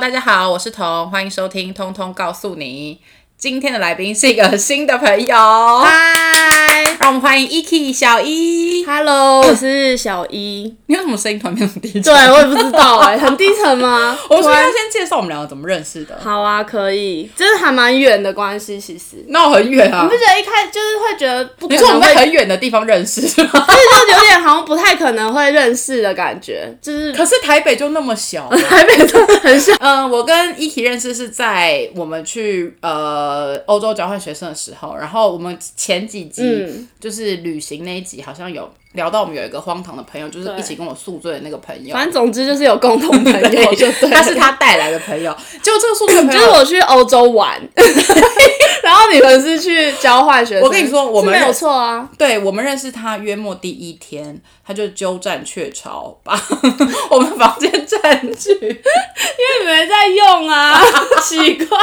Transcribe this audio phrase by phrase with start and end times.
[0.00, 2.98] 大家好，我是彤，欢迎收听《通通告诉你》。
[3.36, 5.36] 今天的来宾是一个新的朋友，
[5.80, 8.84] 嗨让我们欢迎 Iki 小一。
[8.84, 10.76] ，Hello，我是小一。
[10.84, 12.02] 你为什么声音突然变低沉？
[12.02, 14.14] 对，我也不知道哎、很低沉吗？
[14.28, 16.14] 我们要先介绍我们两个怎么认识的？
[16.22, 19.24] 好啊，可以，就是还蛮远的关系，其实。
[19.28, 20.14] 那我很远啊你不。
[20.14, 23.22] 觉得一开就是会觉得不可你说我能会，们在很远的地方认识？
[23.26, 28.54] 就是有点好像不太可能会认识的感觉，就是可是台北就那么小、啊。
[28.68, 29.72] 台北都很小。
[29.80, 41.94] 嗯，我跟 Iki 认识是在我们去呃欧洲交换学生的时候，然后我们前几集、嗯就是旅行那一集，好像有聊到我们有一个荒唐的朋友，就是一起跟我宿醉的那个朋友。
[41.94, 44.16] 反正总之就是有共同朋友，就 对了。
[44.16, 47.60] 他是他带来的朋友，结果这个宿醉朋友，就是我去欧洲玩，
[48.82, 50.62] 然后你们是去交换学生。
[50.62, 52.08] 我跟你说我们没有错啊。
[52.18, 56.40] 对我们认识他约莫第一天，他就鸠占鹊巢，把
[57.10, 58.50] 我们房间占据。
[58.52, 60.80] 因为你们在用啊，
[61.22, 61.78] 奇怪。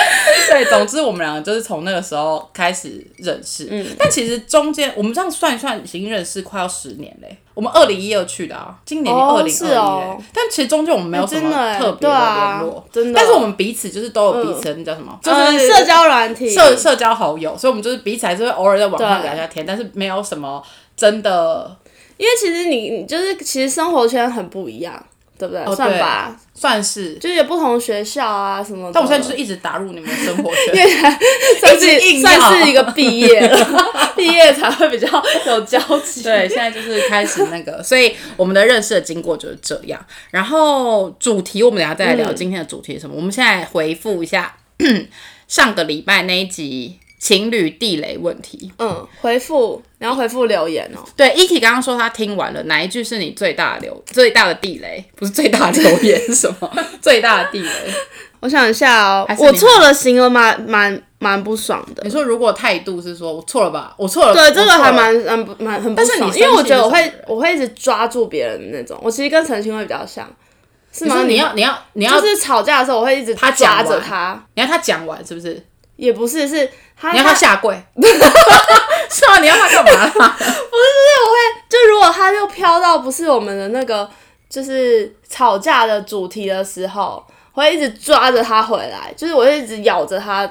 [0.50, 7.38] 对，总之我们两个就是从那个时候开始认识，嗯，但其实中间我们这样算一算，已经认识快要十年嘞。
[7.54, 20.62] 我们二零一二去的啊，今年哦二零二一，但其实中间我们没有什么真的欸特别的联络，真的但是我们彼此就是都有彼此的那叫什么，就呃是社交软体，社社交好友，所以我们就是彼此还是会偶尔在网上对聊一下天，但是没有什么
[20.96, 21.76] 真的
[22.16, 25.04] 因为其实你你就是其实生活圈很不一样，
[25.40, 25.64] 对不对？
[25.64, 27.14] 哦算吧，算是。
[27.14, 28.92] 就是有不同学校啊什么的。
[28.92, 30.86] 但我现在就是一直打入你们的生活圈，
[31.58, 33.82] 算是算是一个毕业了，
[34.14, 35.08] 毕业才会比较
[35.46, 36.22] 有交集。
[36.22, 39.98] 对，现在就是开始那个，所以我们的认识的经过就是这样。
[40.30, 43.16] 然后主题我们等下再来聊，今天的主题是什么？
[43.16, 44.54] 我们现在回复一下
[45.48, 48.72] 上个礼拜那一集情侣地雷问题。
[48.78, 50.98] 嗯，回复你要回复留言哦。
[51.14, 55.04] 对，Eki 刚刚说他听完了，哪一句是你最大的留最大的地雷？
[55.14, 56.72] 不是最大的留言是什么？
[57.00, 57.70] 最大的地雷？
[58.40, 62.08] 我想一下哦我错了，行了，蛮蛮蛮不爽的你。
[62.08, 63.94] 说如果态度是说我错了吧？
[63.98, 68.98] 我错了，对，这个还蛮蛮蛮很不但是你爽，因为我觉得我会我会一直抓住别人的那种。
[69.02, 70.26] 我其实跟陈清会比较像，
[70.90, 71.16] 是吗？
[71.26, 75.62] 你你要你要你要就是吵架的时候，我会一直他讲抓着他，你要他讲完是不是？
[76.00, 76.68] 也不是是
[76.98, 77.74] 他你要他下跪？
[79.10, 79.38] 是吗？
[79.40, 80.08] 你要他干嘛？
[80.08, 84.08] 不是，我会就如果他就飘到不是我们的那个
[84.48, 87.22] 就是吵架的主题的时候，
[87.52, 90.50] 我会一直抓着他回来，就是我会一直咬着他，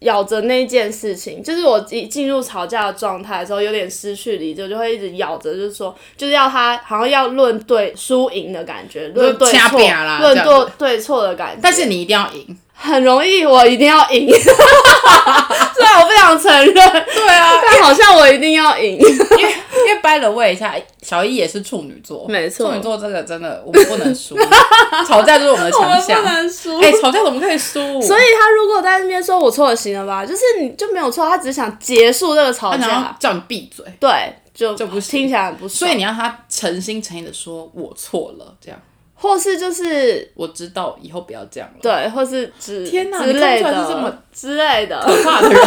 [0.00, 1.42] 咬着那件事情。
[1.42, 9.78] 就是我一进入吵架的状态的时候，有点失去理智，我就会一直咬着，就是说，就是要他好像要论对输赢的感觉，论对错，
[10.20, 11.60] 论对对错的感觉。
[11.62, 12.58] 但是你一定要赢。
[12.80, 14.28] 很容易，我一定要赢。
[16.00, 18.98] 我不想承认，对啊， 但好像我一定要赢。
[18.98, 19.54] 因为
[19.88, 24.36] 因为掰了问一下，小一也是处女座，没错处女座这个真的我们不能输，
[25.06, 26.22] 吵架就是我们的强项。
[26.22, 27.78] 不能输哎、吵架怎么可以输？
[28.00, 30.24] 所以他如果在那边说我错了，行了吧？
[30.26, 34.10] 就是你就没有错，他只是想结束这个吵架，叫你闭嘴，对，
[34.54, 35.70] 就就不行听起来很不爽。
[35.70, 38.78] 所以你让他诚心诚意的说我错了，这样
[39.20, 41.78] 或是就是我知道以后不要这样了。
[41.82, 45.60] 对，或是之天哪之类的是这么之类的，可怕的人，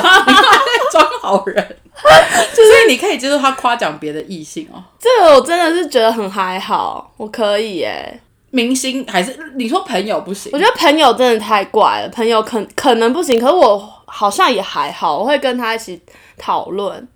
[0.92, 1.56] 装好人，
[2.56, 4.82] 所以你可以接受他夸奖别的异性哦。
[4.98, 8.20] 这个我真的是觉得很还好，我可以耶。
[8.54, 10.60] 明星还是你说朋友不行我？
[10.60, 16.02] 觉得朋友真的太怪了，朋友可可能不行，可是我好像也还好，我会跟他一起
[16.38, 17.08] 讨论。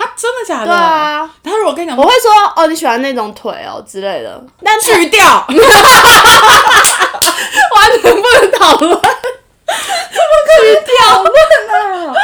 [0.00, 0.66] 他真的假的？
[0.66, 5.58] 对啊，他如果跟你讲我会说哦，你喜欢那种腿哦之类的，但去掉，完
[8.00, 8.98] 全不能讨论，
[10.98, 11.34] 讨论
[11.68, 12.14] 啊！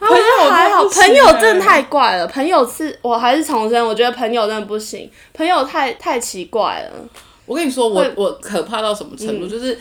[0.00, 2.26] 朋友还好，朋友真的欸太怪了。
[2.26, 6.90] 朋友是我还是重申，我觉得朋友真的不行，朋友太太奇怪了。
[7.46, 9.46] 我跟你说，我我可怕到什么程度？
[9.46, 9.78] 就是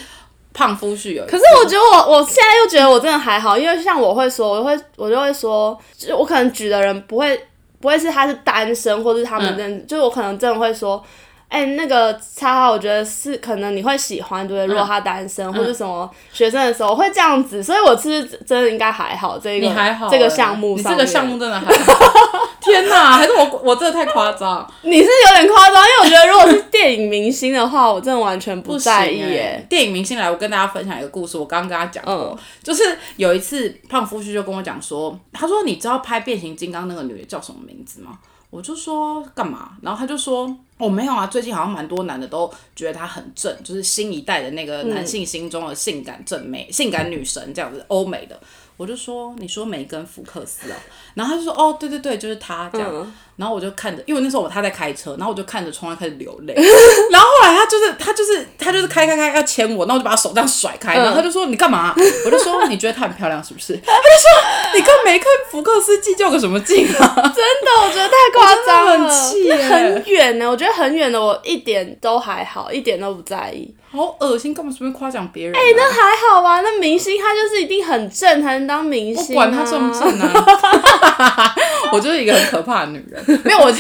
[0.54, 7.40] 胖夫婿有，可是我觉得我我现在又觉得我真的还好，因为像我会说，我会我就会说，就是我可能举的人不会
[7.80, 11.04] 不会是他是单身，或是他们真的，就是我可能真的会说。
[11.50, 14.68] 哎、那个叉叉，我觉得是可能你会喜欢，对不对？
[14.68, 19.38] 如果他单身、或者什么学生的时候，我会这样子，所以我是真的应该还好。
[19.38, 22.48] 这个你还好欸，这个项目这个项目真的还好。
[22.62, 29.20] 天哪，还是我我真的太夸张，你是有点夸张，因为我觉得如果是电影明星的话，我真的完全不不在意。
[29.68, 32.84] 电影明星来，我跟大家分享一个故事，我刚刚跟他讲过，嗯就是
[33.16, 38.20] 有一次胖夫婿就跟我讲说，他说你知道拍变形金刚那个女的叫什么名字吗？
[38.50, 39.78] 我就说干嘛？
[39.82, 48.40] 然后他就说哦没有啊，最近好像蛮多男的都觉得他很正，就是新一代的那个男性心中的性感正妹、性感女神这样子，欧美的。
[48.76, 50.78] 我就说你说梅根福克斯啊，
[51.20, 52.90] 然后他就说哦对对对，就是他这样。
[52.92, 56.54] 嗯然后我就看着，因为那时候我他在开车，然后我就看着窗外开始流泪。
[57.10, 61.96] 然后后来他就是他就是他就是开开开要牵我，那我就把他手这样甩开，然后他就说你干嘛？
[62.26, 63.78] 我就说你觉得她很漂亮是不是？
[63.88, 67.16] 他就说你跟梅根福克斯计较个什么劲啊？
[67.34, 70.46] 真的，我觉得太夸张了，很气耶很远呢。
[70.50, 73.74] 我觉得很远的，我一点都还好，一点都不在意。
[73.92, 75.58] 好恶心，干嘛随便夸奖别人、啊？
[75.58, 76.60] 哎、那还好吧？
[76.60, 81.09] 那明星他就是一定很正才能当明星、啊，不管他正不正啊，
[81.92, 83.24] 我就是一个很可怕的女人。
[83.44, 83.72] 没有我，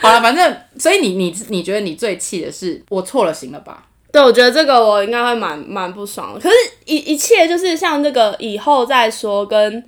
[0.00, 3.84] 好了，反正所以你你你觉得你最气的是我错了，行了吧？
[4.12, 6.40] 对，我觉得这个我应该会蛮蛮不爽的。
[6.40, 6.54] 可是
[6.84, 9.82] 一，一切就是像这个以后再说，跟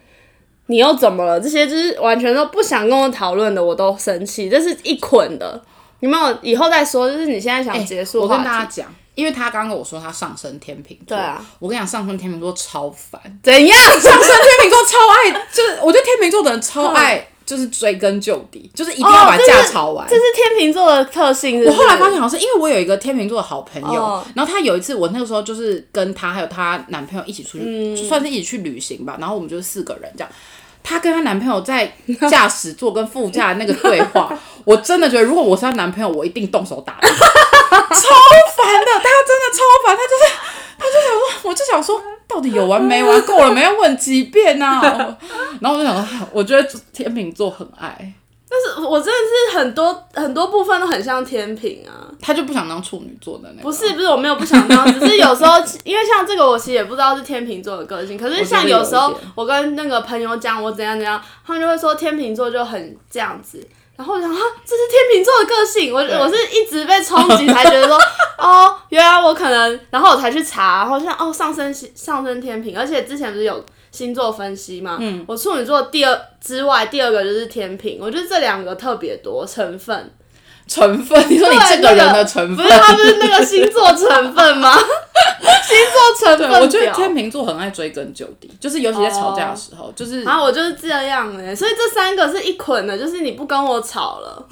[0.67, 5.63] 你又怎么了，这些就是完全都不想跟我讨论的，我都生气，这是一捆的。
[6.01, 7.09] 有没有以后再说？
[7.09, 13.77] 就是你现在想结束我、跟大家讲，因为他刚刚跟我说他上升天秤座，对啊，我跟你讲，上升天秤座超烦，怎样？
[13.77, 14.21] 上升天
[14.61, 20.07] 秤座超爱， 就是我觉得天秤座的人超爱，就是追根究底，就是一定要把哦这是架吵完。
[20.09, 21.71] 这是天秤座的特性是是？
[21.71, 24.25] 我后来发现，好像是因为我有一个天秤座的好朋友，哦。
[24.35, 27.97] 然后他有一次，我那个时候就是跟他还有她男朋友一起出去，嗯。
[27.97, 30.31] 就算是一起去旅行吧，然后我们就是四个人这样。
[30.89, 31.93] 她跟她男朋友在
[32.31, 34.33] 驾驶座跟副驾那个对话，
[34.65, 37.17] 我真的觉得，如果我是她男朋友，我一定动手打他， 超
[38.57, 40.33] 烦的，她真的超烦，她就是，
[40.79, 43.21] 他就想说，我就想说，到底有完没完？
[43.23, 43.63] 够了没？
[43.65, 44.81] 有问几遍啊？
[45.61, 48.13] 然后我就想说， 我觉得天秤座很爱，
[48.57, 49.13] 但是我真的
[49.53, 52.05] 是很多很多部分都很像天平啊。
[52.19, 58.17] 他就不想当处女座的那个，不是不是，我没有不想当，只是有时候因为像这个，我其实也不知道是天秤座的个性。
[58.17, 63.65] 可是像有时候我跟那个朋友讲我怎样怎样，他们就会说天秤座就很这样子。
[63.97, 67.99] 然后我想啊，这是天秤座的个性，我我是一直被冲击才觉得说，
[68.39, 80.13] 哦，原来我可能，然后我才去查，然后像哦上升上升天平，而且之前不是有星座分析嘛，嗯，我处女座第二之外第二个就是天平，我觉得这两个特别多成分，
[80.69, 84.77] 成分，你说你这个人的成分，不是他不是那个星座成分吗？
[85.67, 94.45] 星座成分对，我觉得天秤座很爱追根究底，就是尤其在吵架的时候，就是然后我就是这样哎、所以这三个是一捆的，就是你不跟我吵了，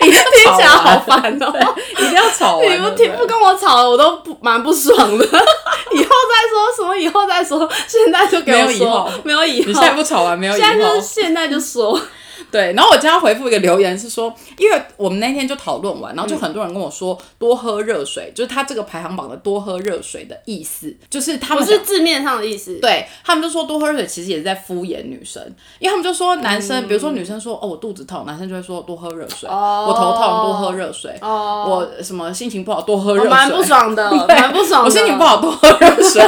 [0.00, 1.52] 一定要听起来好烦哦、
[1.98, 5.24] 一定要吵完，你不听不跟我吵了，我都不蛮不爽的。
[5.24, 6.96] 以后再说什么？
[6.96, 9.68] 以后再说，现在就给我没有以后说，没有以后。
[9.68, 11.06] 你现在不吵完没有以后现在就是。
[11.06, 12.00] 现在就说，
[12.50, 22.74] 对，然后我今天回复一个留言是说，因为我们那天就讨论完，然后就很多人跟我说多喝热水，就是他这个排行榜的多喝热水的意思，就是他不们不是字面上的意思。
[22.80, 25.42] 对他们就说多喝热水其实也是在敷衍女生，
[25.78, 34.84] 因为他们就说男生，嗯比如说女生说哦我肚子痛，男生就会说多喝热水，哦我头痛多喝热水，哦，我什么心情不好 多喝热水，我蛮不爽的，对蛮不爽的。
[34.86, 36.22] 我心情不好多喝热水，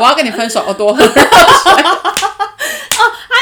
[0.00, 1.22] 我要跟你分手，哦多喝热水，
[2.13, 2.13] 他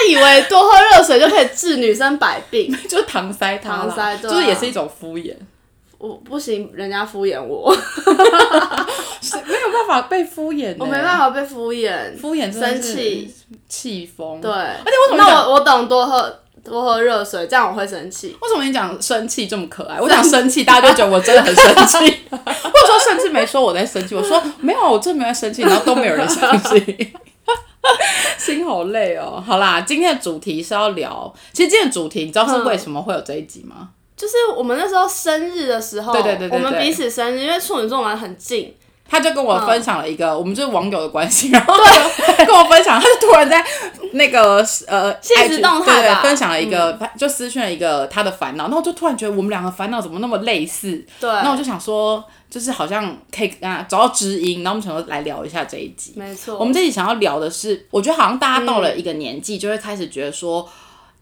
[0.09, 5.35] 以为多喝热水就可以治女生百病， 就是搪塞搪塞对啊就是也是一种敷衍，
[5.99, 7.75] 我不行，人家敷衍我，
[9.21, 13.33] 是没有办法被敷衍、欸，我没办法被敷衍，敷衍生气，
[13.69, 14.51] 气疯，对。
[14.51, 18.37] 而且为什么那我我懂多喝多喝热水，这样我会生气。
[18.41, 19.99] 为什么你讲生气这么可爱？
[20.03, 22.21] 我讲生气，大家就觉得我真的很生气。
[22.31, 27.13] 或者说甚至没说我在生气，我说没有，我真的没有在生气，然后都没有人相信。
[28.45, 29.43] 心好累哦。
[29.47, 33.91] 好啦，今天的主题是要聊，其实今天的主题你知道是为什么会有这一集吗？
[34.17, 38.75] 就是我们那时候生日的时候，对对对我们彼此生日，因为处女座玩很近，
[39.09, 41.75] 他就跟我分享了一个，我们就是网友的关系，然后
[42.39, 43.65] 就跟我分享，他就突然在
[44.13, 52.23] 那个呃现实动态分享了一个，就私讯了一个他的烦恼，然后我就突然觉得我们两个烦恼怎么那么类似，对，那我就想说，
[52.53, 56.13] 就是好像可以跟他找到知音，然后我们想要来聊一下这一集。
[56.17, 60.69] 没错，我们这集想要聊的是，我觉得好像大家到了一个年纪，就会开始觉得说，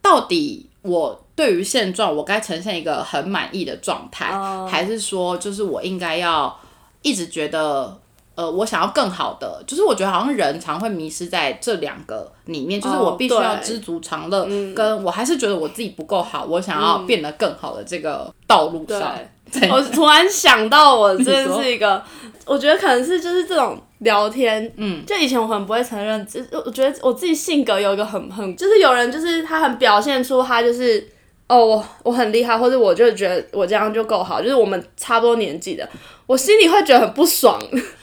[0.02, 6.58] 到底我对于现状，我该呈现一个很满意的状态，哦还是说，就是我应该要
[7.02, 8.00] 一直觉得。
[8.34, 19.14] 呃，我想要更好的，就是我觉得好像人常会迷失在这两个里面，就是我必须要知足常乐，跟我还是觉得我自己不够好，我想要变得更好的这个道路上。
[19.52, 22.02] 对我突然想到，我真的是一个，
[22.46, 31.06] 我觉得可能是就是这种聊天，嗯，就以前我很不会承认，就是我觉得我自己性格有一个很很，就是有人就是他很表现出他就是。
[31.50, 35.84] 哦，我我很厉害，或者我就觉得我这样就够好，就是我们差不多年纪的，
[36.26, 37.60] 我心里会觉得很不爽，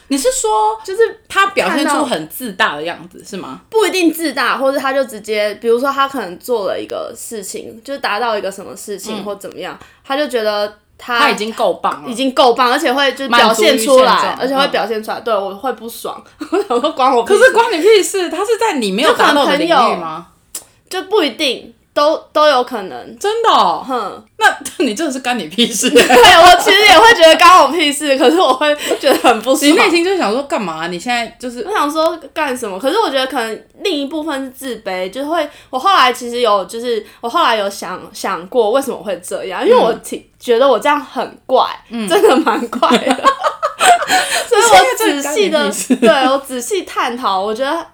[0.09, 3.61] 你是说就是他表现出很自大的样子是吗？
[3.69, 12.15] 不一定自大，或者他就直接，比如说他可能做了一个事情，就是达到一个什么事情、或怎么样，他就觉得他他已经够棒了已。
[12.15, 20.27] 经够棒，而且会就是表现现出来，而且会嗯表现出来，对我会不爽， 我想说关我，可是关你屁事，他是在你没有达到的领域吗？
[20.89, 23.17] 就不一定，都都有可能。
[23.17, 23.83] 真的、哦？
[23.85, 24.45] 哼，那
[24.85, 29.71] 你真的是干你屁事、 对我其实也会觉得干我屁事，可是我会觉得很不爽。
[29.71, 30.85] 你内心就想说干嘛？
[30.87, 32.77] 你现在就是我想说干什么？
[32.77, 41.65] 可是我觉得可能另一部分是自卑，就是会我后来其实有就是我后来有想想过为什么会这样，因为我嗯挺、觉得我这样很怪，
[42.07, 43.15] 真的蛮怪的。
[44.47, 47.85] 所以我仔细的对我仔细探讨，我觉得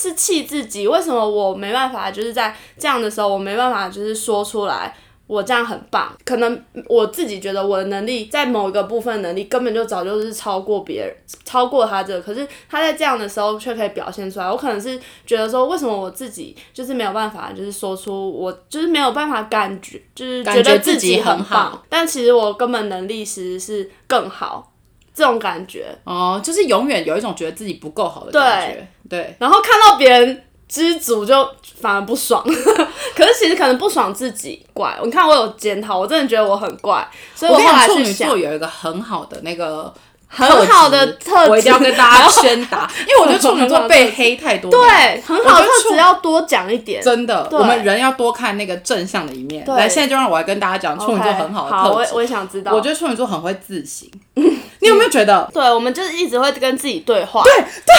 [0.00, 4.96] 是气自己，为什么我没办法就是在这样的时候我没办法就是说出来。
[5.26, 14.50] 我这样很棒，可能我自己觉得我的能力在某一个部分能力根本就早就是超过别人，超过他这个，可是他在这样的时候却可以表现出来。
[14.50, 24.72] 我可能是觉得说，为什么我自己就是没有办法，就是说出我就是没有办法感觉，就是觉得自己己很好棒，但其实我根本能力其实是更好，
[25.14, 25.96] 这种感觉。
[26.02, 28.74] 哦，就是永远有一种觉得自己不够好的感觉。
[28.74, 28.88] 对，
[29.38, 31.48] 然后看到别人知足就
[31.80, 32.42] 反而不爽，
[33.16, 34.96] 可是其实可能不爽自己怪。
[35.02, 39.92] 你看我有检讨，我真的觉得我很怪，所以我跟你讲，处后来去想女座，有一个很好的那个。
[40.32, 44.70] 很好的特质我一定要跟大家宣达， 因为我觉得处女座被黑太多。
[44.70, 47.02] 对，很好的特质要多讲一点。
[47.02, 49.64] 真的，我们人要多看那个正向的一面。
[49.64, 52.10] 对来，现在就让我来跟大家讲处女座很好的特质。
[52.10, 52.72] 也我也想知道。
[52.72, 55.50] 我觉得处女座很会自省， 你有没有觉得？
[55.52, 57.42] 对，我们就是一直会跟自己对话。
[57.42, 57.52] 对
[57.84, 57.94] 对，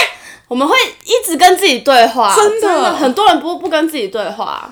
[0.51, 2.35] 我们会一直跟自己对话。
[2.35, 4.69] 真的很多人不不跟自己对话。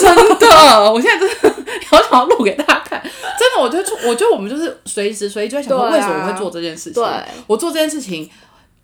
[0.00, 0.48] 真的，
[0.90, 3.02] 我现在真的 好想要录给大家看。
[3.02, 3.12] 真
[3.54, 6.94] 的，我觉得，我觉得我们就是随时随地就在想说，为什么我会做这件事情？
[6.94, 7.06] 对
[7.46, 8.30] 我做这件事情。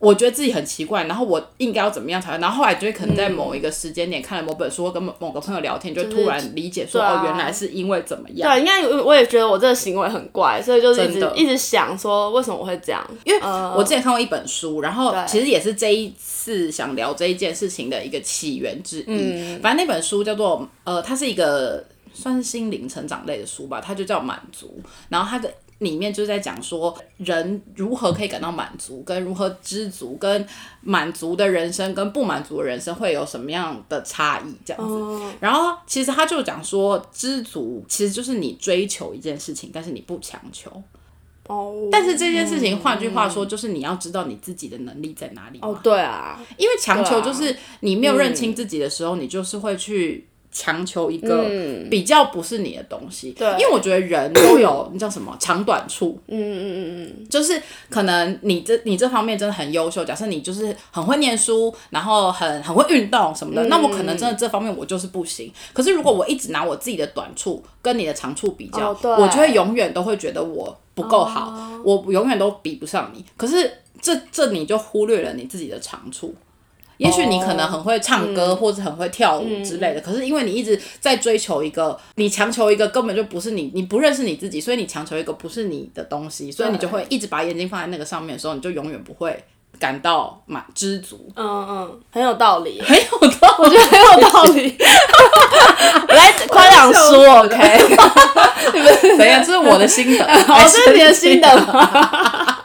[0.00, 2.38] 我觉得自己很奇怪，然后我应该要怎么样才会？
[2.40, 8.50] 然后后来就会可能在某一个时间点看了某本书，或跟某某个朋友聊天，就突然理解说，哦，原来是因为怎么样？
[8.50, 13.06] 对，应该我也觉得我这个行为很怪，所以就是一直一直想说为什么我会这样。
[13.24, 19.04] 因为呃我之前看过一本书，然后其实也是这一次想聊这一件事情的一个起源之一。
[19.08, 24.80] 嗯反正那本书叫做呃，它是一个算是心灵成长类的书吧，它就叫满足。
[25.10, 30.46] 然后它的里面就是在讲说人如何可以感到满足，跟如何知足，跟
[30.80, 34.94] 满足的人生跟不满足的人生会有什么样的差异这样子。
[34.94, 40.70] 嗯然后其实他就讲说，知足其实就是你追求一件事情，但是你不强求。
[41.48, 45.58] 哦，但是这件事情，换句话说，就是你要知道你自己的能力在哪里。
[45.62, 53.30] 哦，对啊，因为强求就是你没有认清自己的时候，你就是会去强求一个嗯比较不是你的东西。
[53.32, 65.52] 对因为我觉得人都有 那叫什么长短处，嗯嗯嗯嗯就是可能你这你这方面真的很优秀，假设你就是很会念书，然后很很会运动什么嗯的，那我可能真的这方面我就是不行。
[65.72, 73.24] 可是如果我一直拿我自己的短处跟你的长处比较，哦我就会永远都会觉得我不够好，我永远都比不上你。
[73.36, 76.34] 可是这这你就忽略了你自己的长处。
[77.00, 89.42] 也许你可能很会唱歌，或者很会跳舞之类的，可是因为你一直在追求一个，你强求一个根本就不是你，你不认识你自己，所以你强求一个不是你的东西，所以你就会一直把眼睛放在那个上面的时候，你就永远不会
[89.78, 91.32] 感到满知足。
[91.36, 94.76] 嗯嗯，很有道理，很有道理，我觉得很有道理。
[96.08, 97.56] 来夸奖书，OK？
[99.16, 99.42] 怎样？
[99.42, 102.56] 这是我的心得，哦，还这是你的心得吗？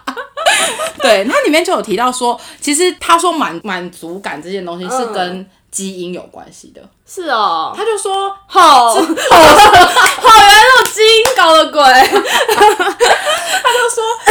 [1.02, 6.82] 对，它里面就有提到说，其实他说满满足感这件东西是跟基因有关系的。
[7.08, 9.38] 是哦，他就说，好，好，好，原
[10.48, 11.82] 来这种基因搞的鬼。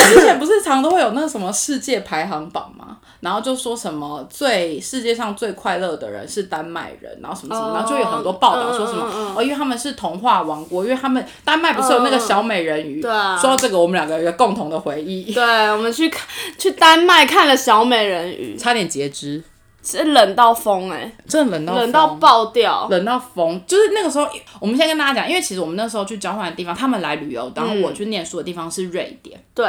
[0.09, 2.99] 之前不是常都会有那个什么世界排行榜吗？
[3.21, 9.03] 然后就说什么最世界上最快乐的人是丹麦人，然后什么什么，哦然后就有很多报道说什么、
[9.35, 13.01] 哦，因为他们是童话王国，因为他们丹麦不是有那个小美人鱼？
[13.01, 13.39] 对啊。
[13.39, 15.43] 说到这个，我们两个有一个共同的回忆，对，
[15.73, 16.27] 我们去看
[16.59, 19.43] 去丹麦看了小美人鱼，差点截肢，
[19.85, 22.89] 是冷到疯哎、真的冷到冷到爆掉。
[22.91, 24.27] 冷到疯，就是那个时候，
[24.59, 29.67] 我们先跟大家讲，因为其实我们那时候去交换的地方，他们来旅游，然后我去念书的地方是瑞典，对，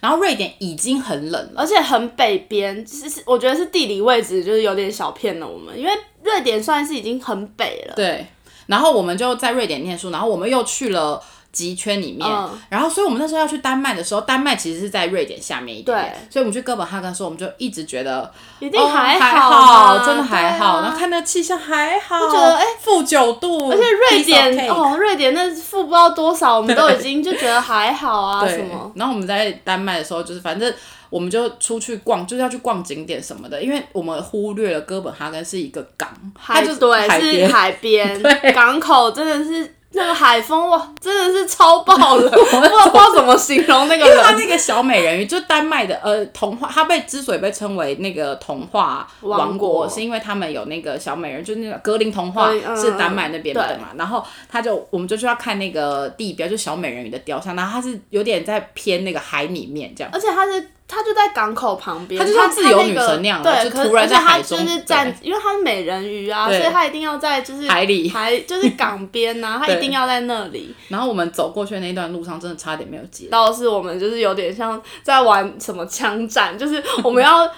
[0.00, 5.92] 然后瑞典已经很冷了，而且很北边，就是，我觉得是地理位置就是有点小骗了我们，因为
[6.22, 7.94] 瑞典算是已经很北了。
[7.94, 8.26] 对，
[8.66, 11.22] 然后我们就在瑞典念书，然后我们又去了
[11.58, 12.56] 极圈里面，嗯。
[12.68, 19.50] 然后所以我们那时候要去丹麦的时候，丹麦其实是在瑞典下面一点点，所以我们去哥本哈根的时候，我们就一直觉得一定哦还还好
[19.98, 20.82] 吧真的还好，啊。
[20.82, 30.72] 然后看那气象还好，就觉得哎负九度，而且瑞典哦，瑞典那负不知道多少，我们都 已经就觉得还好啊什么。，然后我们在丹麦的时候，就是反正
[31.10, 33.48] 我们就出去逛，就是要去逛景点什么。
[33.48, 44.32] 的，因为我们忽略了哥本哈根是一个港，它海就是对是海边，海边港口，真的是那个海风哇，真的是超爆了， 我不知道不知道怎么形容那个因为它。
[44.38, 53.88] 那个小美人鱼，就丹麦的呃童话，它被之所以被称为那个童话王王国是因为他们有那个小美人，就是那个格林童话是丹麦那边的对嘛。
[53.96, 60.10] 然后他就我们就去要看那个地标，就小美人鱼的雕像，然后它是有点在偏那个海里面这样。
[60.14, 70.74] 而且它是他就在港口旁边，她就像自由女神那样啊对，就可是突然在海而且他就中是站，因为他是美人鱼啊，所以他一定要在就是海里海就是港边呐、啊， 他一定要在那里。
[70.88, 73.26] 然后我们走过去那一段路上，真的差点没有接。
[73.26, 77.48] 到是我们就是有点像在玩什么枪战，就是我们要。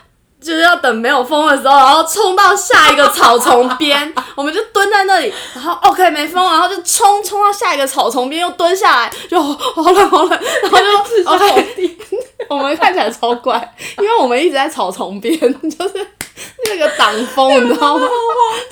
[0.40, 10.30] 就是要等没有风的时候，然后冲到下一个草丛边， 我们就蹲在那里，然后 OK 没风，然后就冲冲到下一个草丛边，又蹲下来，就好好冷好冷，
[10.62, 11.98] 然后就 OK，
[12.48, 16.06] 我们看起来超怪，因为我们一直在草丛边，就是
[16.68, 18.08] 那个挡风，你知道吗？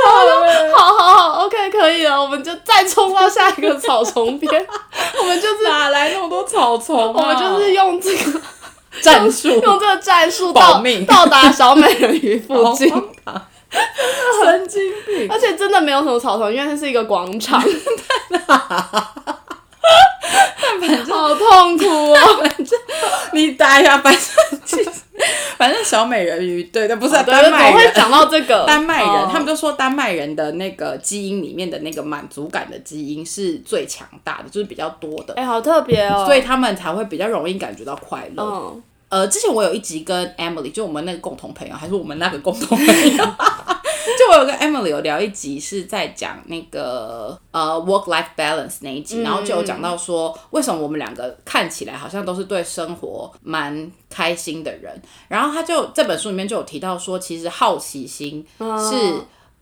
[0.04, 4.66] 然后就好好好，OK 可以了，我们就再冲到下一个草丛边，
[5.20, 7.12] 我们就是哪来那么多草丛、啊？
[7.14, 8.40] 我们就是用这个
[9.02, 12.88] 战术 用这个战术到到达小美人鱼附近，
[14.42, 15.28] 神经病。
[15.30, 17.62] 而且真的没有什么草丛，因为它是一个广场。
[21.08, 22.38] 好痛苦哦！
[22.40, 22.78] 反正
[23.32, 24.22] 你待呀，反正
[24.64, 24.90] 其实
[25.56, 27.72] 反正小美人鱼，对对，不是、丹麦人。
[27.72, 36.24] 我会讲到这个丹麦人，哦他们就说丹麦人的那个基因里面的那个满足感的基因是最强大的，就是比较多的，哎、好特别哦。
[36.26, 38.42] 所以他们才会比较容易感觉到快乐。
[38.42, 43.16] 嗯，呃，之前我有一集跟 Emily，就我们那个共同朋友，还是我们那个共同朋友，
[44.18, 59.14] 就我有跟 Emily 有聊一集，是在讲那个呃 work life balance 那一集，然后就有讲到说，为什么我们两个看起来好像都是对生活蛮开心的人，然后他就这本书里面就有提到说，其实好奇心是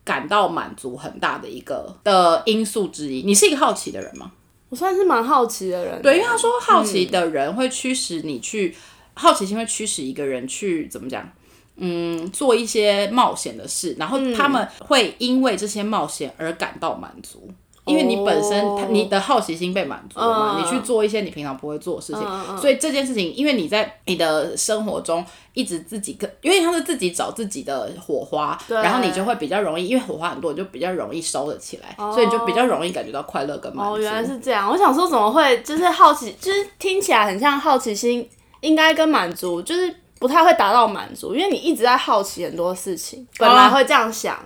[0.05, 3.23] 感到满足很大的一个的因素之一。
[3.23, 4.33] 你是一个好奇的人吗？
[4.69, 6.03] 我算是蛮好奇的人。
[6.03, 8.77] 对，因为他说好奇的人会驱使你去，
[9.17, 11.29] 好奇心会驱使一个人去怎么讲？
[11.79, 17.47] 嗯，做一些冒险的事，然后他们会因为这些冒险而感到满足，
[17.85, 33.95] 因为你本身、哦你的好奇心被满足了嘛，嗯你去做一些你平常不会做的事情，所以这件事情，因为你在你的生活中一直自己跟，因为他是自己找自己的火花，然后你就会比较容易，因为火花很多，你就比较容易烧得起来，所以你就比较容易感觉到快乐跟满足。
[33.95, 34.71] 哦，原来是这样。
[34.71, 38.27] 我想说，怎么会就是好奇，就是听起来很像好奇心，
[38.61, 44.39] 应该跟满足就是不太会达到满足，因为你一直在好奇很多事情，本来会这样想。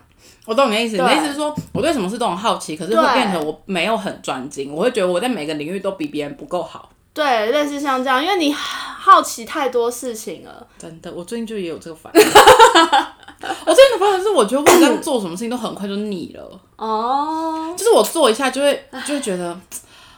[0.46, 6.90] 我懂你的意思，你的意思是说，我对什么事都很好奇，可是会变成我没有很专精，我会觉得我在每个领域都比别人不够好。
[7.12, 10.66] 对，类似像这样，因为你好奇太多事情了。
[10.78, 12.20] 真的，我最近就也有这个反应。
[12.20, 19.58] 我最近的反应是，我觉得我好像做什么事情都很快就腻了，哦，就是我做一下就会就会觉得，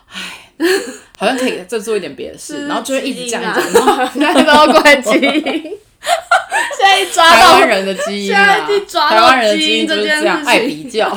[0.09, 0.52] 唉，
[1.19, 3.73] 好像可以再做一点别的事，然后就会一直这样啊讲。
[3.73, 5.79] 然后 那都要怪基因。
[6.77, 11.17] 现在一抓台到湾人的基因啊，现在一抓到台湾人的基因就是这样，爱比较。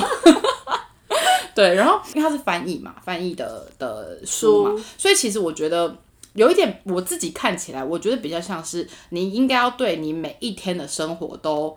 [1.56, 5.96] 对，然后因为它是翻译嘛，翻译的的书嘛，书所以其实我觉得
[6.34, 11.76] 有一点我自己看起来，我觉得比较像是你应该要对你每一天的生活都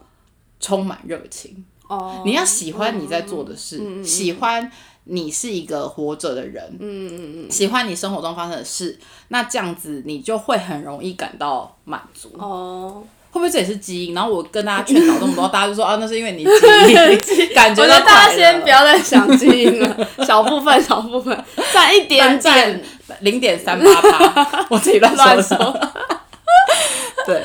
[0.60, 4.70] 充满热情，哦，你要喜欢你在做的事，喜欢
[5.04, 8.98] 你是一个活着的人，嗯嗯嗯，喜欢你生活中发生的事，
[9.28, 12.30] 那这样子你就会很容易感到满足。
[12.38, 14.14] 哦，会不会这也是基因？
[14.14, 22.84] 然后我跟大家劝导这么多，大家就说啊，那是因为你基因 感觉大家先不要再想基因了，小部分小部分， 占一点占点
[23.20, 25.42] 零点三八八，我自己乱。
[25.42, 25.56] 说。
[27.26, 27.42] 对，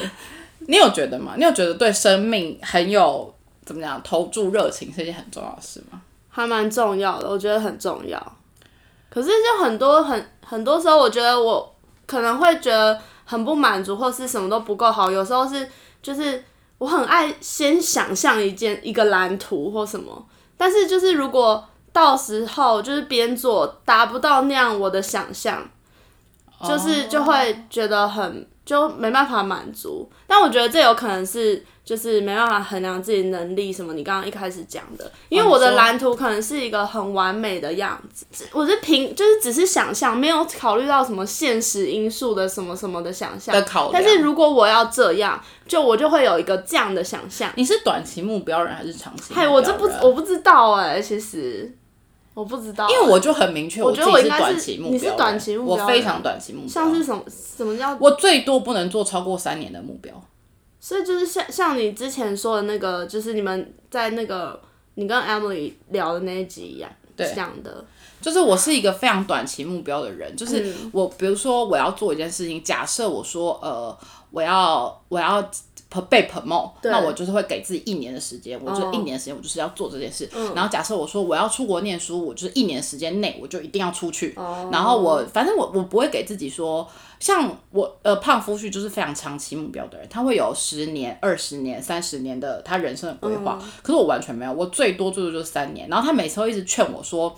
[0.67, 1.34] 你有觉得吗？
[1.38, 3.33] 你有觉得对生命很有
[3.65, 6.02] 怎么讲投注热情是一件很重要的事吗？
[6.30, 8.19] 还蛮重要的，我觉得很重要。
[9.10, 11.76] 可是就很多很很多时候，我觉得我
[12.08, 15.12] 可能会觉得很不满足，或是什么都不够好。
[15.12, 15.69] 有时候是
[16.02, 16.43] 就是
[16.80, 20.26] 我很爱先想象一件一个蓝图或什么，
[20.58, 25.69] 但是就是如果到时候就是边做达不到那样我的想象，
[26.67, 30.10] 就是就会觉得很就没办法满足。
[30.28, 33.93] 但我觉得这有可能是就是没办法衡量自己能力什么。
[33.93, 43.54] 你刚刚一开始讲的，因为我的蓝图可能是一个很完美的样子，我是凭就是只是想象，没有考虑到什么现实因素的什么什么的想象
[43.93, 47.52] 但是如果我要这样，就我就会有一个这样的想象。
[47.56, 51.71] 你是短期目标人还是长期嗨，我这不我不知道哎、其实
[52.34, 52.86] 我不知道。
[52.88, 60.13] 欸、因为我就很明确，我觉得我是应该是短期目标，你是短期目标我非常短期目标，像是什么什么叫我最多不能做超过三年的目标。
[60.80, 64.60] 所以就是像像你之前说的那个，就是你们在那个
[64.96, 66.89] 你跟 Emily 聊的那一集一样，
[67.36, 67.86] 讲的。
[68.19, 70.89] 就是我是一个非常短期目标的人，就是嗯。
[70.93, 73.98] 我比如说我要做一件事情，假设我说呃
[74.32, 75.41] 我要我要
[76.01, 80.29] 被 promote，那我就是会给自己一年的时间，我就一年的时间我就是要做这件事。
[80.56, 84.34] 然后假设我说我要出国念书，我就是一年时间内我就一定要出去。
[84.36, 86.88] 哦然后我反正我我不会给自己说，
[87.19, 93.60] 像我呃胖夫婿就是非常长期目标的人，他会有十年、二十年、三十年的他人生的规划。
[93.82, 95.88] 可是我完全没有，我最多最多就是三年。
[95.89, 97.36] 然后他每次会一直劝我说。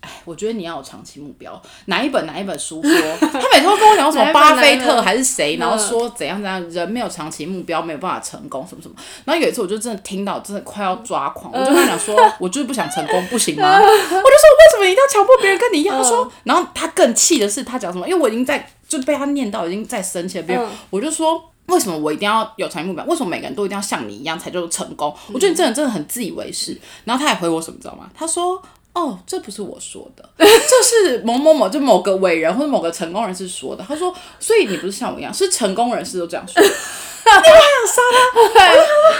[0.00, 1.60] 哎，我觉得你要有长期目标。
[1.86, 2.92] 哪一本哪一本书说？
[3.18, 8.94] 他每次都跟我讲什么巴菲特还是谁，然后嗯说怎样怎样，人没有长期目标没有办法成功什么什么。
[9.24, 13.76] 然后有一次我就真的听到，真的快要抓狂， 我就跟他讲说， 我就是不想成功，不行吗？
[13.78, 16.00] 我就说为什么一定要强迫别人跟你一样？
[16.00, 18.08] 他说，然后他更气的是他讲什么？
[18.08, 21.42] 因为我已经在就被他念到已经在生气了，别人、嗯我就说。
[21.68, 23.04] 为什么我一定要有长期目标？
[23.04, 25.14] 为什么每个人都一定要像你一样才叫做成功？
[25.30, 26.74] 我觉得你真的真的很自以为是。
[27.04, 28.08] 然后他还回我什么，你知道吗？
[28.14, 28.58] 他说
[28.98, 36.60] ：“哦，这不是我说的，这是某某某就某个伟人或者某个成功人士说的。”他说：“所以你不是像我一样，是成功人士都这样说。”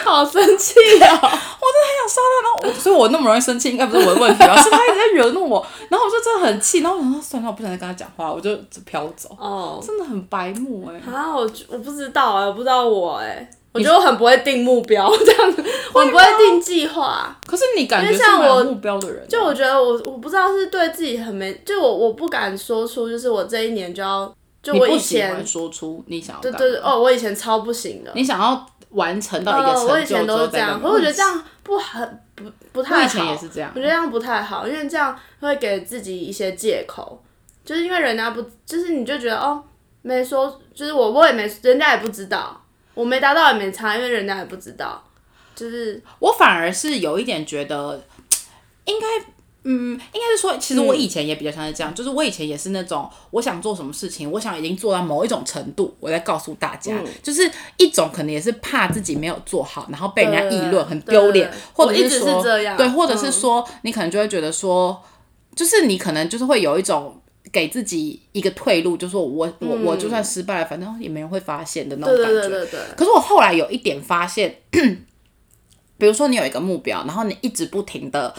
[0.04, 1.10] 好生气啊！
[1.12, 1.98] 我真的很！
[1.98, 17.36] 想杀他，然后我，所以我那么容易生气，应该不是我的问题啊，是他一直在惹怒我，然后我就真的很气，然后我想说算了，我不想再跟他讲话，我就飘走，哦，真的很白目哎、啊，我我不知道哎、我不知道我哎、我觉得我很不会定目标， 这样子，我不会定计划。
[17.46, 33.00] 可是你感觉像我目标的人啊，就我觉得我我不知道是对自己很没，就我我不敢说出，就是我这一年就要，就我以前欢说出你想要对对对，哦，我以前超不行的，你想要完成到一个哦，我以前都是这样，可是我觉得这样不很不不太好。
[33.00, 33.70] 我以前也是这样。
[33.74, 37.22] 我觉得这样不太好，因为这样会给自己一些借口，
[37.64, 39.62] 就是因为人家不，就是你就觉得哦，
[40.02, 42.58] 没说，就是我我也没，人家也不知道，
[42.98, 45.00] 我没达到也没差，因为人家也不知道，
[45.54, 48.04] 就是我反而是有一点觉得，
[48.86, 49.06] 应该，
[49.62, 65.00] 嗯，应该是说，其实我以前也比较像是这样，就是我以前也是那种，我想做什么事情，我想已经做到某一种程度，我再告诉大家，嗯就是一种可能也是怕自己没有做好，然后被人家议论，很丢脸或者是这样对，或者是嗯说你可能就会觉得说，
[65.54, 67.22] 就是你可能就是会有一种。
[67.52, 72.40] 给自己一个退路，就说我我我就算失败了，反正也没人会发现的那种感觉。
[72.40, 78.34] 对对对对，可是我后来有一点发现， 比如说你有一个目标，然后你一直不停的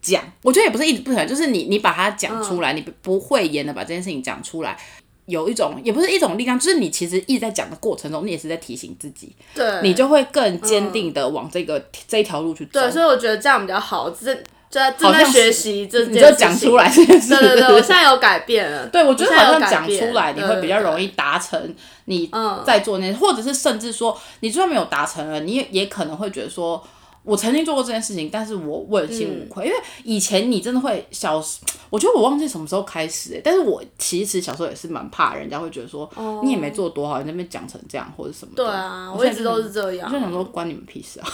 [0.00, 4.78] 讲，我觉得也不是一直不停，就是你你把它讲出来，你不不讳言的把这件事情讲出来。
[5.26, 12.78] 有一种，也不是一种力量，就是你其实一直在讲的过程中，你也是在提醒自己，对，你就会更坚定的往这个、这一条路去走。
[12.78, 14.40] 对，所以我觉得这样比较好，正就
[14.76, 17.36] 在正在学习这件你事情，就讲出来这件事。
[17.36, 18.86] 对对对，我现在有改变了。
[18.88, 26.82] 对，我觉得好像讲出来，你会比较容易达成你嗯在做那些，或者是甚至说，你就算没有达成了，你也也可能会觉得说，
[27.24, 31.58] 我曾经做过这件事情，但是我问心无愧，因为以前你真的会小时，
[31.90, 36.08] 我觉得我忘记什么时候开始、欸，但是我其实小时候也是蛮怕人家会觉得说，
[36.44, 38.62] 你也没做多好，你那边讲成这样或者什么的。
[38.62, 40.14] 对啊，我我一直都是这样我。
[40.14, 41.26] 就想说关你们屁事啊！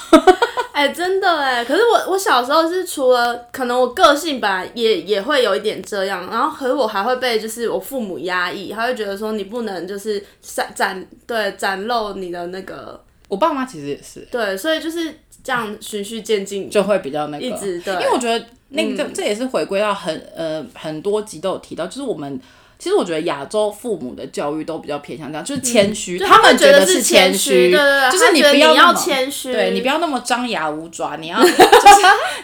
[0.72, 22.40] 哎、真的哎，可是我我小时候是除了可能我个性本来也也会有一点这样，然后可是我还会被就是我父母压抑，他会觉得说你不能就是展展对展露你的那个我爸妈其实也是，对，所以就是这样循序渐进，就会比较那个，一直对，因为我觉得那个、这也是回归到很呃很多集都有提到，就是我们
[22.83, 31.55] 其实我觉得亚洲父母的教育都比较偏向这样，就是谦虚，嗯他们觉得是谦虚，对对对，就是你不要谦虚，对你不要那么张牙舞爪，你要 就是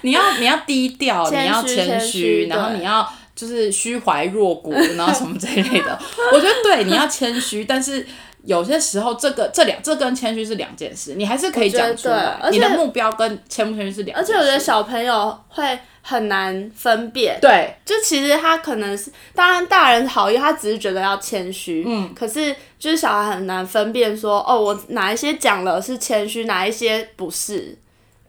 [0.02, 5.98] 你要你要低调，你要谦谦虚然后你要就是虚怀若谷， 然后什么这一类的。
[6.34, 8.04] 我觉得对，你要谦虚，但是。
[8.44, 12.38] 有些时候，这个这两这跟谦虚是两件事，你还是可以讲出来。
[12.40, 14.16] 而且你的目标跟谦不谦虚是两。
[14.16, 27.76] 而且我觉得小朋友会很难分辨，对就其实他可能是，当然大人好意，他只是觉得要谦虚，嗯，可是就是小孩很难分辨说，哦，我哪一些讲了是谦虚，哪一些不是，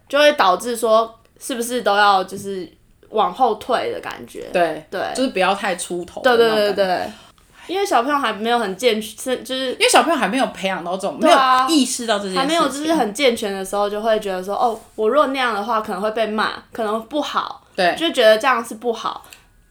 [0.10, 2.70] 就会导致说是不是都要就是
[3.10, 5.02] 往后退的感觉，对对。
[5.16, 6.22] 就是不要太出头。
[6.22, 7.12] 对对对，对，
[7.68, 17.96] 因为小朋友还没有很健全，就是因为小朋友还没有培养到这种，没有意识到这些，还没有就是很健全的时候，就会觉得说，哦，我若那样的话可能会被骂，可能不好，对。
[17.96, 19.26] 就觉得这样是不好，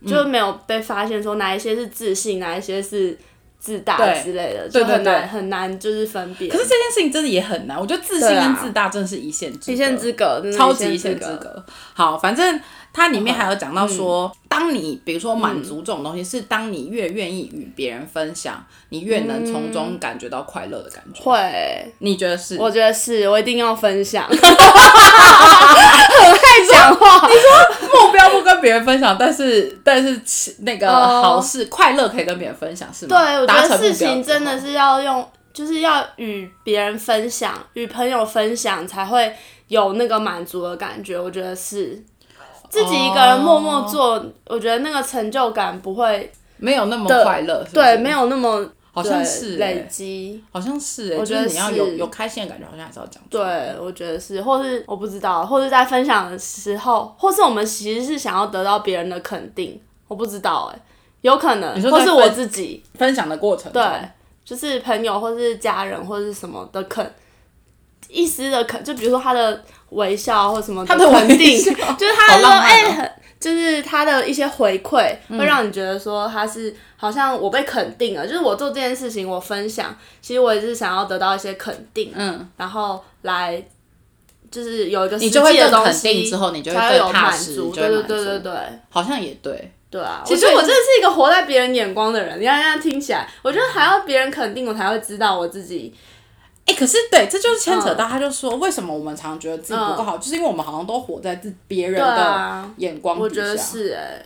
[0.06, 3.18] 就没有被发现说哪一些是自信，哪一些是
[3.58, 6.50] 自大之类的，就很难对很难就是分辨。
[6.50, 11.26] 可是这件事情真的也很难，我觉得自信跟自大真的是一线一线之隔，超级一线之。
[11.36, 11.64] 隔。
[11.92, 12.60] 好，反正
[12.92, 21.22] 它里面还有讲到说，嗯当你比如说满足这种东西，是当你越愿意与别人分享，你越能从中感觉到快乐的感觉。
[21.22, 22.56] 会，你觉得是？
[22.58, 24.28] 我觉得是我一定要分享，
[26.66, 27.28] 讲话。
[27.92, 33.16] 目标不跟跟别人分享，但是但是那个哦好事、快乐可以跟别人分享，是吗？
[33.16, 39.32] 对，我觉得事情真的是要用，就是要与别人分享，与朋友分享，才会
[39.68, 41.18] 有那个满足的感觉。
[41.18, 42.02] 我觉得是
[42.68, 48.68] 自己一个人默默做，我觉得那个成就感不会没有那么快乐，对，没有那么
[48.98, 50.44] 好像对是欸累积。
[50.52, 53.22] 好像是、欸，我觉得就是你要有有开心的感觉，好像还是要讲。
[53.30, 60.80] 对，我觉得是，或是我不知道，或是在分享的时候，或是我们其实是想要得到别人的肯定，我不知道哎、
[61.22, 63.82] 有可能或是我自己，分享的过程，对，
[64.44, 67.14] 就是朋友或是家人或是什么的肯，
[68.08, 83.62] 一丝的肯，就比如说他的微笑或什么他的微肯定，笑就是他说好浪漫哎、就是他的一些回馈，会让你觉得说他是好像我被肯定了，就是我做这件事情，我分享，其实我也是想要得到一些肯定，嗯，然后来。
[84.50, 88.52] 就是有一个你就会更肯定西之后你就会更踏实满足，对对对对对，
[88.88, 89.70] 好像也对。
[89.90, 92.40] 对啊，其实我真的是一个活在别人眼光的人。
[92.40, 95.92] 你看这样听起来，我觉得还要别人肯定我才会知道我自己。
[96.68, 97.96] 哎、可是对，这就是牵扯嗯。
[97.96, 103.24] 到，他就说为什么我们常觉得自己不够好，就是因为我们好像都活在自别人的啊，眼光底下。
[103.24, 104.22] 我觉得是哎、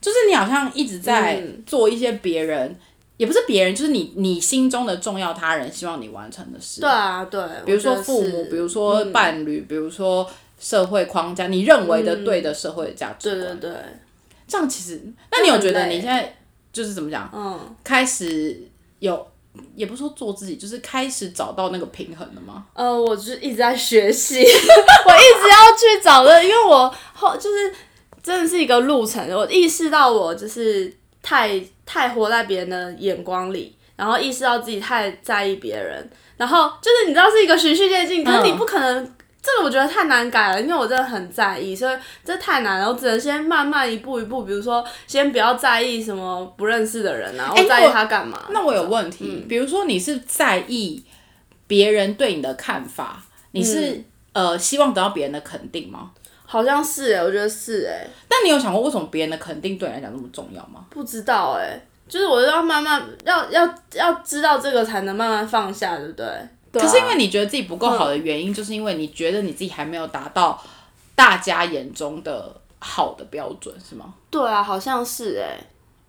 [0.00, 1.62] 就是你好像一直在嗯。
[1.64, 2.76] 做一些别人，
[3.16, 6.80] 也不是别人，就是你你心中的重要他人希望你完成的事。
[6.80, 9.12] 对啊，对，比如说父母，比如说嗯。
[9.12, 10.28] 伴侣，比如说
[10.58, 13.58] 社会框架，你认为的对的社会的价值观。
[13.58, 13.80] 对对对，
[14.48, 16.36] 这样其实，那你有觉得你现在
[16.72, 18.60] 就是怎么讲，嗯，开始
[18.98, 19.26] 有，
[19.74, 22.64] 也不是说做自己，就是开始找到那个平衡了吗？
[22.74, 27.72] 呃，我就是一直在学习， 我一直要去找的，因为我后就是
[28.22, 39.14] 真的是一个路程，我意识到我就是太太活在别人的眼光里，然后意识到自己太在意别人，然后就是你知道是一个循序渐进，可是你嗯不可能。
[39.44, 42.88] 这个我觉得太难改了，因为我真的很在意，所以这太难了。
[42.88, 48.46] 我只能先慢慢一步一步，比如说先不要在意什么不认识的人啊，哎我在意他干嘛？
[48.48, 51.04] 那我有问题，嗯比如说你是在意
[51.66, 56.10] 别人对你的看法，你是、嗯呃希望得到别人的肯定吗？
[56.46, 60.86] 好像是哎、我觉得是哎、但你有想过为什么别人的肯定对你来讲那么重要吗？
[60.88, 61.78] 不知道哎、
[62.08, 66.26] 就是我要慢慢要要要知道这个才能慢慢放下，对不对？
[66.74, 70.62] 对啊可是因为你觉得自己不够好的原因，就是因为你觉得你自己还没有达到
[71.14, 74.12] 大家眼中的好的标准，是吗？
[74.30, 75.58] 对啊，好像是哎、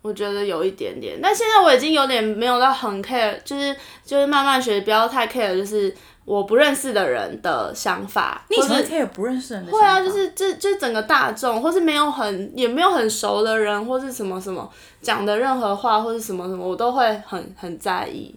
[0.02, 3.74] 我觉得有一点点，但现在我已经有点没有到很 care，就是
[4.04, 14.68] 就是慢慢学，不要太 care，就是我不认识的人的想法，你以前 care 不认识人的会啊，就是这这整个大众，或是没有很也没有很熟的人，或是什么什么
[15.00, 18.34] 讲的任何话，或是什么什么，我都会很很在意。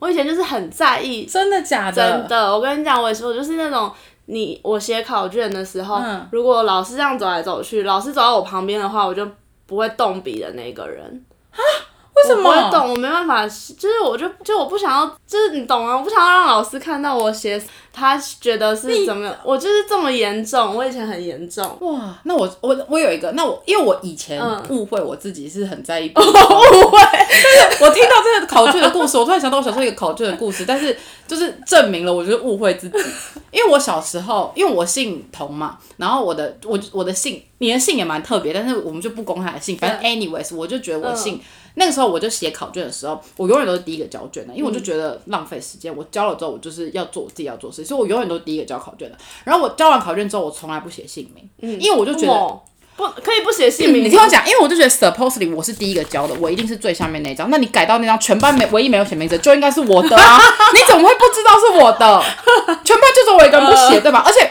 [0.00, 2.10] 我以前就是很在意真的假的？
[2.10, 3.88] 真的，我跟你讲，我也是，我就是那种
[4.26, 9.28] 你我写考卷的时候，嗯如果老师这样走来走去，老师走到我旁边的话，我就
[9.66, 11.24] 不会动笔的那个人。
[12.28, 12.50] 为什么？
[12.50, 15.96] 我懂，我没办法，就是我就就我不想要，就是你懂啊？
[15.96, 17.60] 我不想要让老师看到我写，
[17.92, 21.64] 他觉得是怎么样，我就是这么严重，我以前很严重。
[21.80, 32.98] 哇，那我我我有一个，那我因为我以前嗯误会我自己是很在意别人的误会，但是我听到这个考卷的故事，我突然想到我小时候一个考卷的故事， 但是就是证明了我就是误会自己，
[33.50, 41.40] 因为我小时候因为我姓童嘛，然后我的我我的姓你的姓也蛮特别，但是我们就不公开的姓，反正 anyways 我就觉得我姓。
[41.74, 45.94] 那个时候我就写考卷的时候，我永远都是第一个交卷的，因为我就觉得浪费时间。
[45.96, 49.16] 我交了之后，我就是要做我自己要做的事，所以我永远都是第一个交考卷的。
[49.44, 52.60] 然后我交完考卷之后，我从来不写姓名，因为我就觉得哦
[52.96, 57.48] 不可以不写姓名吗，你听我讲，因为我就觉得 supposedly 我是第一个交的，我一定是最下面那张。
[57.50, 60.38] 那你改到那张，全班没唯一没有写名字，就应该是我的啊！
[60.74, 62.22] 你怎么会不知道是我的？
[62.84, 64.22] 全班就只有我一个人不写，对吧？
[64.26, 64.50] 而且。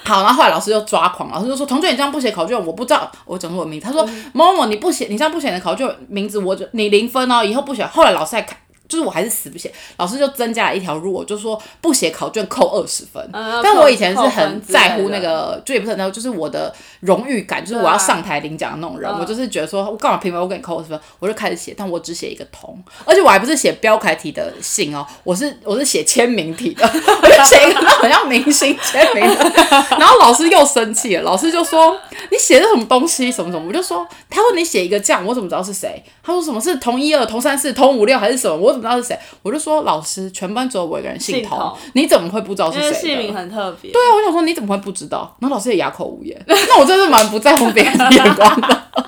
[0.04, 8.56] 好，然后后来老师就抓狂，老师就说：“同学，你这样不写考卷，我不知道。”我怎么名字，他说：“某某某，你不写，你这样不写你的考卷名字，我就你零分哦，以后不写。”后来老师还看，
[8.90, 13.26] 就是我还是死不写，老师就增加了一条 rule，就说不写考卷扣二十分。
[13.32, 19.08] 嗯但我以前是很在乎那个，就也不是很在乎，就是我的荣誉感，就是我要上台领奖的那种人。
[19.10, 26.84] 嗯我就是觉得说，我干嘛评分我给你扣二十分，我就开始写，但我只写一个同，而且我还不是写标楷体的信哦，我是我是写签名体的，
[27.22, 29.52] 我就写一个很像明星签名的。
[29.98, 31.96] 然后老师又生气了，老师就说
[32.30, 36.02] 你写的什么东西什么什么，我就说他说你写一个这样，我怎么知道是谁？
[36.30, 38.56] 他说什么是同一二、同三四、同五六还是什么？
[38.56, 39.18] 我怎么知道是谁？
[39.42, 42.92] 我就说老师，全班只有我一个人姓童，你怎么会不知道是谁？
[42.92, 43.90] 姓名很特别。
[43.90, 45.36] 对啊，我想说你怎么会不知道？
[45.40, 46.40] 然后老师也哑口无言。
[46.46, 48.68] 那我真是蛮不在乎别人的眼光的，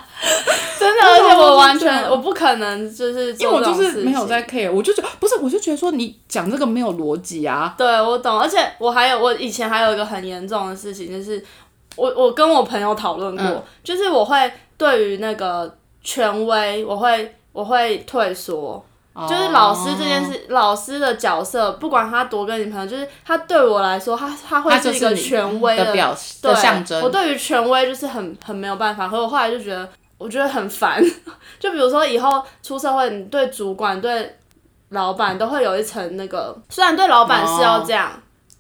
[0.79, 7.75] 真的，而且我完全我不可能就是因为我就是没有在 care，我就觉得不是，我就觉得说你讲这个没有逻辑啊。
[7.79, 11.43] 对，我懂，而且我还有，我以前还有一个很严重的事情，就是
[11.97, 18.85] 我我跟我朋友讨论过，嗯就是我会对于那个权威，我会我会退缩。
[19.29, 26.99] 就是老师这件事，老师的角色，不管他多跟你朋友，就是他对我来说，他他会是一个权威的表的象征。
[27.03, 29.87] 我对于权威就是很很没有办法，可我后来就觉得，
[30.17, 31.05] 我觉得很烦。
[31.61, 34.35] 就比如说以后出社会，你对主管、对
[34.89, 38.11] 老板都会有一层那个，虽然对老板是要这样，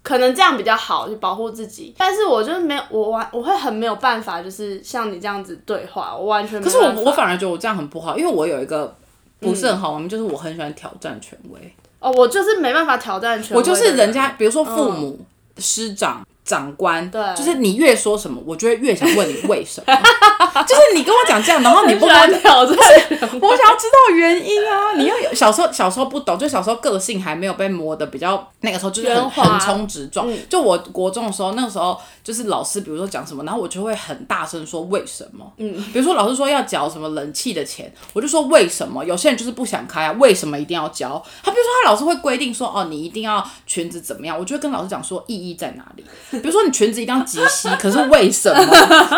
[0.03, 1.95] 可能这样比较好，就保护自己。
[1.99, 6.61] 但是我就是没有，我完我会很没有办法，就是像你这样子对话，我完全。
[6.63, 8.95] 可是我我反而觉得我这样很不好，因为我有一个。
[9.43, 11.75] 不是很好玩，就是我很喜欢挑战权威。
[11.99, 13.57] 哦，我就是没办法挑战权威。
[13.57, 15.19] 我就是人家，比如说父母、
[15.59, 16.25] 师长。
[16.45, 19.95] 长官，对，就是你越说什么，我就会越想问你为什么。
[20.67, 22.77] 就是你跟我讲这样，然后你不跟我挑战，
[23.41, 24.93] 我想要知道原因啊。
[24.97, 30.29] 你又有小时候小时候不懂，就小时候个性还没有被磨的比较，那个时候就是很横冲直撞。
[30.51, 35.53] 就我国中的时候，那个时候就是老师比如说讲什么，然后我就会很大声说为什么。
[35.57, 39.05] 嗯，比如说老师说要缴什么冷气的钱，我就说为什么？
[39.05, 41.23] 有些人就是不想开啊，为什么一定要交？
[41.43, 44.39] 他比如说他老师会规定说哦，你一定要裙子怎么样？
[44.39, 46.05] 我就会跟老师讲说意义在哪里？
[46.31, 48.65] 比如说你裙子一定要及膝， 可是为什么？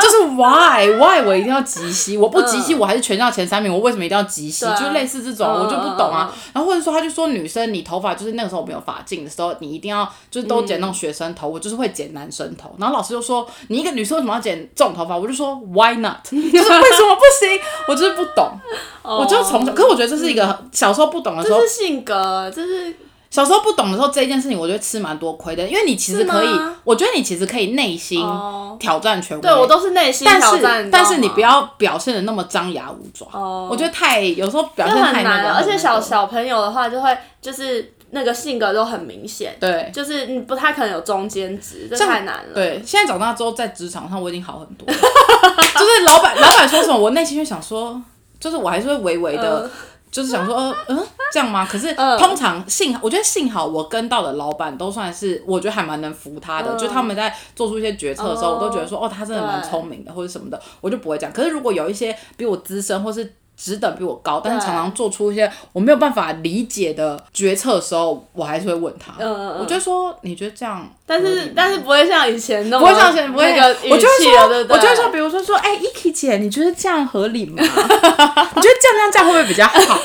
[0.01, 2.17] 就是 why why 我一定要及膝？
[2.17, 4.65] 我不及膝，我还是全校前三名，我为什么一定要及膝？
[4.81, 6.33] 就类似这种，我就不懂啊。
[6.53, 12.75] 然后或者说，他就说女生你头发就是那个时候我没有发镜的时候，你一定要就是都剪那种学生头，我就是会剪男生头。
[12.79, 15.17] 然后老师就说你一个女生为什么要剪这种头发？
[15.17, 16.23] 我就说 why not？
[16.25, 17.61] 就是为什么不行？
[17.89, 18.59] 我就是不懂。
[19.03, 22.97] 我就从小，可是我觉得这是一个小时候不懂的时候，这是性格，这是。
[23.31, 26.49] 小时候不懂的时候，这一件事情我觉得吃蛮多亏的，因为你其实可以，
[26.85, 28.25] 我觉得你其实可以内心
[28.79, 33.27] 挑战权威，对我都是内心挑战，但是你不要表现的那么张牙舞爪，
[33.69, 42.55] 我觉得太有时候表现太难了，而且小小朋友的话就会就是那个性格都很明显，对，就是你不太可能有中间值，这太难了。
[42.55, 48.01] 对，现在长大之后在职场上我已经好很多， 就是老板老板说什么，我内心就想说，
[48.41, 49.71] 就是我还是会微微的。
[50.15, 51.67] 就是想说，呃，嗯，这样吗？
[51.69, 56.73] 可是通常幸，我觉得幸好我跟到的老板都算是，我觉得还蛮能服他的。
[56.77, 61.33] 就他们在做出一些决策的时候，我都觉得说，哦，他真的蛮聪明的，或者什么的，我就不会这样。
[61.33, 69.13] 可是如果有一些比我资深，或是职等比我高，但是常常做出一些我没有办法理解的决策的时候，我还是会问他。
[69.19, 69.61] 嗯嗯嗯。
[69.61, 70.89] 我就说，你觉得这样？
[71.07, 77.57] 但是但是不会像以前那么不会像以前不会那个我就会说，我就会说，比如说说，哎，Eki 姐，你觉得这样合理吗？
[77.63, 80.01] 你觉得这样这样会不会比较好？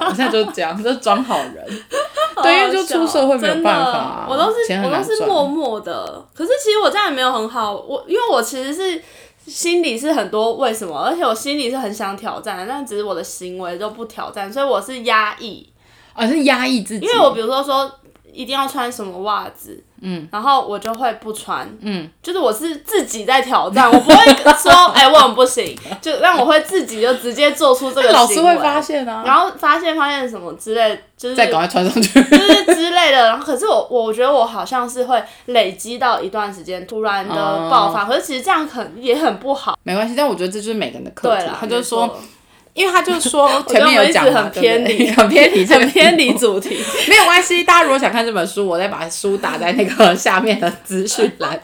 [0.00, 1.54] 我现在就是这样，就是装好人。
[2.42, 6.24] 对，因为就出社会没有办法，我都是我都是默默的。
[6.34, 9.02] 可是其实我这样也没有很好，我因为我其实是。
[9.46, 15.68] 心里是很多为什么，而且我心里是很想挑战，但只是我的行为都不挑战，所以我是压抑，
[16.12, 17.06] 而是压抑自己。
[17.06, 17.90] 因为我比如说说
[18.32, 19.82] 一定要穿什么袜子。
[20.02, 24.16] 嗯，然后我就会不穿，嗯，就是我是自己在挑战， 我不会
[24.54, 28.10] 说， 哎，我很不行，就让我会自己就直接做出这个。
[28.12, 33.26] 老师会发现啊，然后发现发现什么之类，就是再赶快穿上去， 就是之类的。
[33.26, 37.34] 然后可是我我觉得我好像是会累积到一段时间突然的
[37.70, 39.78] 爆发，可是其实这样很也很不好。
[39.82, 41.46] 没关系，但我觉得这就是每个人的课题。
[41.58, 42.18] 他就说。
[42.80, 47.62] 因为他就说 前面有讲 很偏离，很偏离，很偏离主题， 没有关系。
[47.62, 51.60] 大家如果想看这本书，我再把书打在那个下面的资讯栏。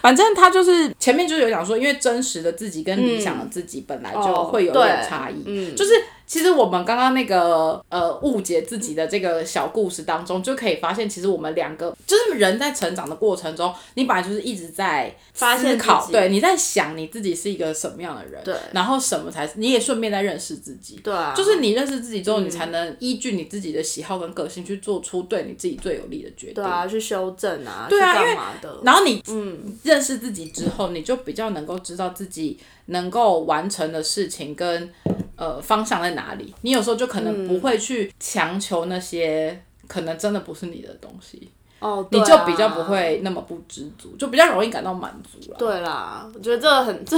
[0.00, 5.92] 反正他就是前面就是有讲说，因为真实的自己跟理想的自己本来就会有点差异，嗯就是。
[6.28, 28.36] 其实我们刚刚那个呃误解自己的这个小故事当中，就可以发现，其实我们两个就是人在成长的过程中，你本来就是一直在思考，对，你在想你自己是一个什么样的人，对，然后什么才是，你也顺便在认识自己，对，就是你认识自己之后，你才能依据你自己的喜好跟个性去做出对你自己最有利的决定，对啊，去修正啊，对啊，因为
[28.82, 32.58] 然后你嗯认识自己之后，你就比较能够知道自己
[32.88, 34.92] 能够完成的事情跟。
[35.40, 36.52] 呃，方向在哪里？
[36.62, 41.48] 你有时候就可能不会去强求那些可能真的不是你的东西，
[41.78, 45.56] 哦，你就比较不会那么不知足，就比较容易感到满足了。
[45.56, 47.16] 对啦，我觉得这很 这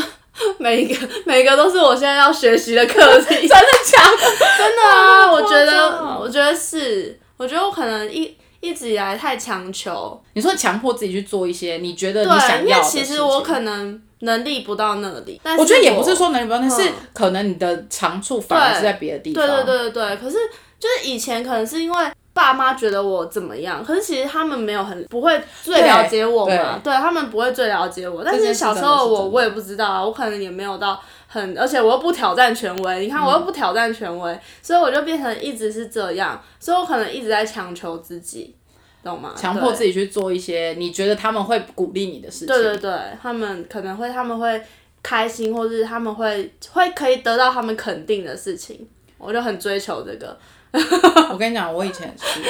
[0.59, 4.47] 每一个每一个都是我现在要学习的课题， 真的假的？
[4.59, 10.23] 真的啊，我觉得我觉得是，我觉得我可能一一直以来太强求。
[10.35, 14.03] 你说强迫自己去做一些你觉得你想要的其实我可能。
[14.21, 19.47] 能力不到那里，但我觉得也不是说能力不到，但是可能你的长处反而是在别的地方。
[19.47, 20.17] 对对对对对。
[20.17, 20.37] 可是
[20.79, 28.23] 就是以前可能是因为爸妈觉得我怎么样，可是其实他们没有很不会最了解我嘛，对他们不会最了解我。
[28.25, 38.55] 但是小时候我我也不知道啊，我可能也没有到很，而且我又不挑战权威，你看我又不挑战权威，所以我就变成一直是这样，所以我可能一直在强求自己。
[39.03, 39.33] 懂吗？
[39.37, 42.49] 强迫自己去做一些你觉得他们会鼓励你的事情。
[42.49, 44.63] 对对对，他们可能会，他们会
[45.03, 48.87] 开心，或是他们会会可以得到他们肯定的事情，
[49.19, 50.37] 我就很追求这个。
[51.33, 52.41] 我跟你讲，我以前是，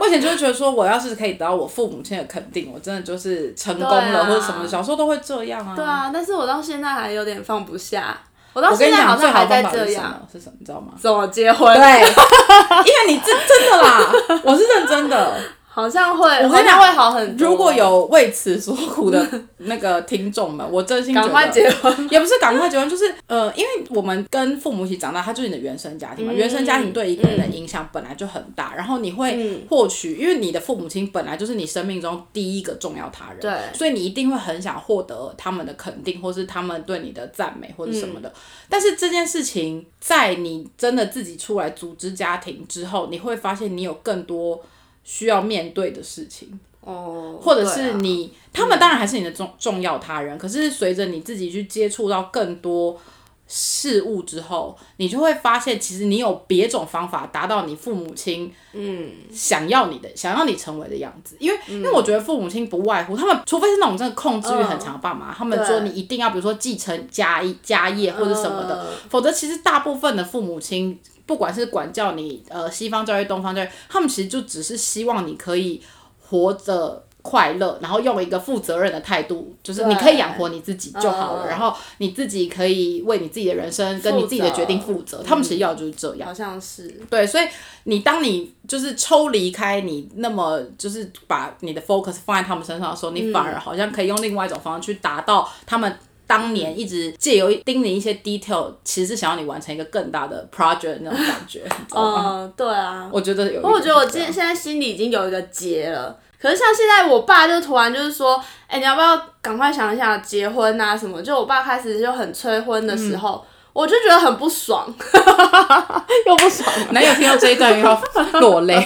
[0.00, 4.66] 我以前就会觉得说，我要是可以得到我父母亲的肯定，我真的就是成功了，啊或者什么。
[4.66, 5.76] 小时候都会这样啊。
[5.76, 8.18] 对啊，但是我到现在还有点放不下，
[8.54, 9.86] 我到现在好像还在这样。
[9.86, 10.28] 是什么？
[10.32, 10.56] 是什么？
[10.60, 10.94] 你知道吗？
[10.98, 11.74] 怎么结婚？
[11.76, 14.12] 对，因为你真真的啦，
[14.44, 15.38] 我是认真的。
[15.74, 17.48] 好像会，我跟你讲会好很多。
[17.48, 26.32] 如果有为此所苦的那个听众们，我真心赶快结婚，也不是赶快结婚，就是呃，因为我们跟父母一起长大，他就是你的原生家庭嘛。
[26.34, 38.32] 嗯原生家庭对一个人的影响本来就很大，然后你会嗯获取，因为你的父母亲本来就是你生命中第一个重要他人，对所以你一定会很想获得他们的肯定，或是他们对你的赞美或者什么嗯的。
[38.68, 44.60] 但是这件事情，在你真的自己出来组织家庭之后，你会发现你有更多
[45.04, 46.58] 需要面对的事情。
[46.80, 53.00] 哦，或者是你，他们当然还是你的重重要他人，可是随着你自己去接触到更多
[53.46, 61.36] 事物之后，你就会发现，其实你有别种方法达到你父母亲嗯想要你的想要你成为的样子。
[61.38, 70.98] 因为、因为我觉得父母亲不外乎他们，除非是那种真的控制欲很强的爸妈，他们说你一定要比如说继承家业家业或者什么的，嗯否则其实大部分的父母亲。
[71.26, 75.80] 不管是管教你，呃，西方教育、东方教育，他们其实就只是希望你可以
[76.20, 85.22] 活着快乐，然后用一个负责任的态度，就是你可以养活你自己就好了，嗯然后你自己可以为你自己的人生跟你自己的决定负责。
[85.22, 86.26] 他们其实要的就是这样。
[86.26, 87.46] 好像是，对，所以
[87.84, 95.96] 你当你就是抽离开你那么就是把你的 focus 放在他们身上的时候，你反而好像可以用另外一种方式去达到他们。
[96.32, 101.62] 当年一直借由叮咛一些 detail，其实是想要你完成一个更大的 project 那种感觉？
[101.94, 103.06] 嗯，对啊。
[103.12, 103.60] 我觉得有。
[103.60, 106.18] 我觉得我今现在心里已经有一个结了。
[106.40, 111.20] 可是像现在，我爸就突然就是说，哎、你要不要赶快想一想结婚啊什么？
[111.20, 114.86] 就我爸开始就很催婚的时候，我就觉得很不爽，
[116.26, 116.72] 又不爽。
[116.92, 118.02] 男友听到这一段又要
[118.40, 118.82] 落泪。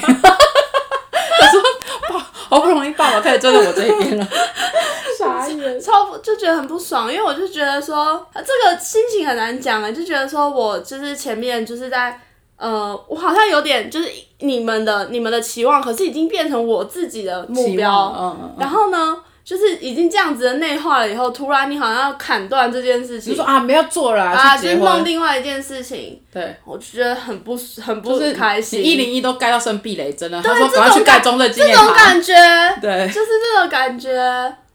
[1.40, 1.60] 他说
[2.08, 4.26] ：“爸，好不容易爸爸开始站在我这一边了。
[5.18, 5.80] ”傻眼。
[5.80, 12.20] 超不就觉得很不爽，因为我就觉得说啊这个心情很难讲啊，就觉得说我就是前面就是在
[12.56, 19.16] 呃，我好像有点就是你们的你们的期望，可是已经变成我自己的目标，嗯嗯嗯然后呢，
[19.46, 25.04] 就是已经这样子的内化了以后，突然你好像要砍断这件事情，就说啊，没有做了啊，就是弄。
[25.04, 31.86] 另外一件事情，对，我就觉得很不很不开心，一零一都盖到生避雷针了，他对说赶快去盖中正纪这念堂。
[31.86, 32.34] 种感觉，
[32.82, 34.12] 对，就是这种感觉，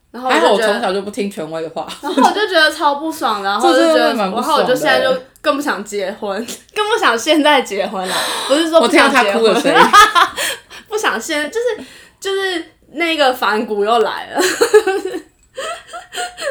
[0.10, 0.64] 然后我还好我就。
[0.64, 1.86] 从小就不听权威的话。
[2.02, 6.34] 然后我就觉得超不爽，然后就觉得，然后我就现在就更不想结婚，
[6.74, 8.16] 更不想现在结婚了。
[8.48, 9.54] 不是说不想结婚
[10.88, 11.84] 不想现就是
[12.22, 14.42] 就是那个反骨又来了。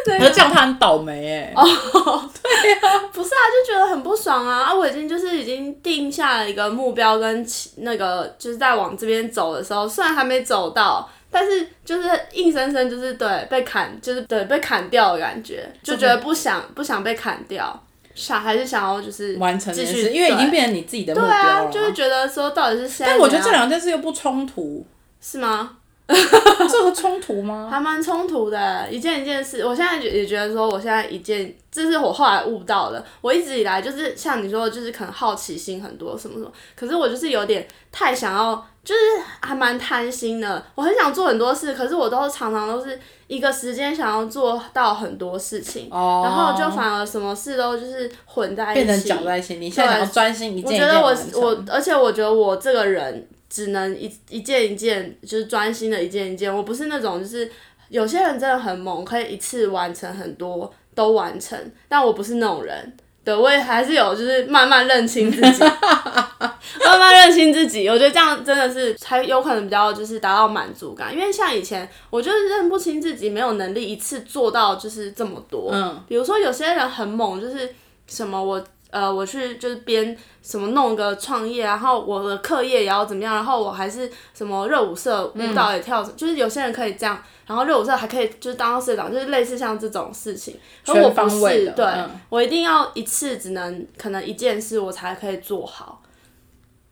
[0.05, 1.53] 可是这样他很倒霉哎。
[1.55, 2.79] 哦对呀
[3.13, 4.65] 不是啊，就觉得很不爽啊！
[4.65, 17.83] 啊，我已经就是已经定下了一个目标跟那个就是在往这边走的时候，虽然还没走到，但是就是硬生生就是对被砍，就是对被砍掉的感觉，就觉得不想不想被砍掉，
[18.15, 24.85] 想还是想要就是完成继续，因为已经变成你自己的目对标了啊，就是觉得说到底是现在但我觉得这两件事又不冲突，
[25.21, 25.77] 是吗？
[26.71, 27.69] 这个冲突吗？
[27.73, 29.65] 还蛮冲突的，一件一件事。
[29.65, 33.05] 我现在也觉得说，我现在一件，这是我后来悟到的。
[33.21, 38.55] 我一直以来就是像你说的，就是可能好奇心很多什么什么，可是我就是有点太想要，
[38.85, 39.01] 就是
[39.41, 40.63] 还蛮贪心的。
[40.75, 49.57] 我很想做很多事，可是我都常常都是一个时间想要做到很多事情，哦然后就反而什么事都就是混在一起，变成搅在一起。
[49.57, 56.55] 你现在专心一件一件我觉得我我，而且我觉得我这个人只能一一件一件，就是专心的一件一件。
[56.55, 57.51] 我不是那种就是
[57.89, 62.97] 有些人真的很猛，可以一次完成很多都完成，但我不是那种人。
[63.23, 65.61] 对，我也还是有，就是慢慢认清自己，
[66.83, 67.87] 慢慢认清自己。
[67.87, 75.69] 我觉得这样真的是才有可能比较就是达到满足感，因为像以前我就是认不清自己，没有能力一次做到就是这么多。
[75.71, 77.75] 嗯，比如说有些人很猛，就是
[78.07, 90.59] 什么我呃我去就是编什么弄个创业，然后我的课业也要怎么样，然后我还是什么热舞社舞蹈也跳，就是有些人可以这样，然后热舞社还可以就是当到社长，就是类似像这种事情。
[90.85, 96.03] 可我全不是对、嗯我一定要一次只能可能一件事我才可以做好。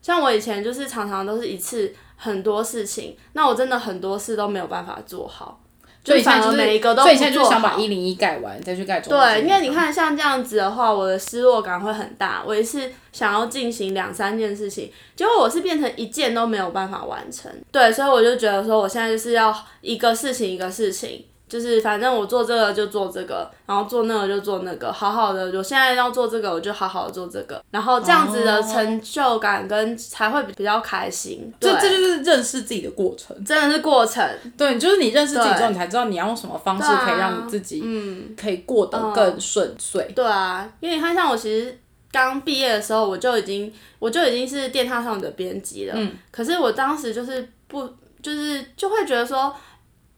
[0.01, 5.61] 像我以前就是常常都是一次很多事情，那我真的很多事都没有办法做好，
[6.09, 12.43] 所以现在就每一个都所以现在就想把一零一盖完，再去盖中对，因为你你看像这样子的话，我的失落感会很大。
[12.47, 17.53] 我也是想要进行两三件事情，结果我是变成一件都没有办法完成。
[17.71, 25.47] 对，所以我就觉得说，我现在就是要一个事情一个事情，就是反正我做这个就做这个，然后做那个就做那个，好好的。
[25.57, 31.53] 我现在要做这个，我就好好的做这个，然后这样子的成就感跟才会比较开心。
[31.59, 33.37] 这对这就是认识自己的过程。
[33.45, 34.25] 真的是过程。
[34.57, 40.13] 对，就是你认识自己之后，你才知道你要用什么方式可以让你自己嗯，可以过得更顺遂。
[40.15, 41.79] 对啊，因为你看，像我其实
[42.13, 45.95] 刚毕业的时候，我就已经我就已经是电踏上的编辑了。
[45.97, 46.13] 嗯。
[46.31, 47.89] 可是我当时就是不，
[48.23, 49.55] 就是就会觉得说，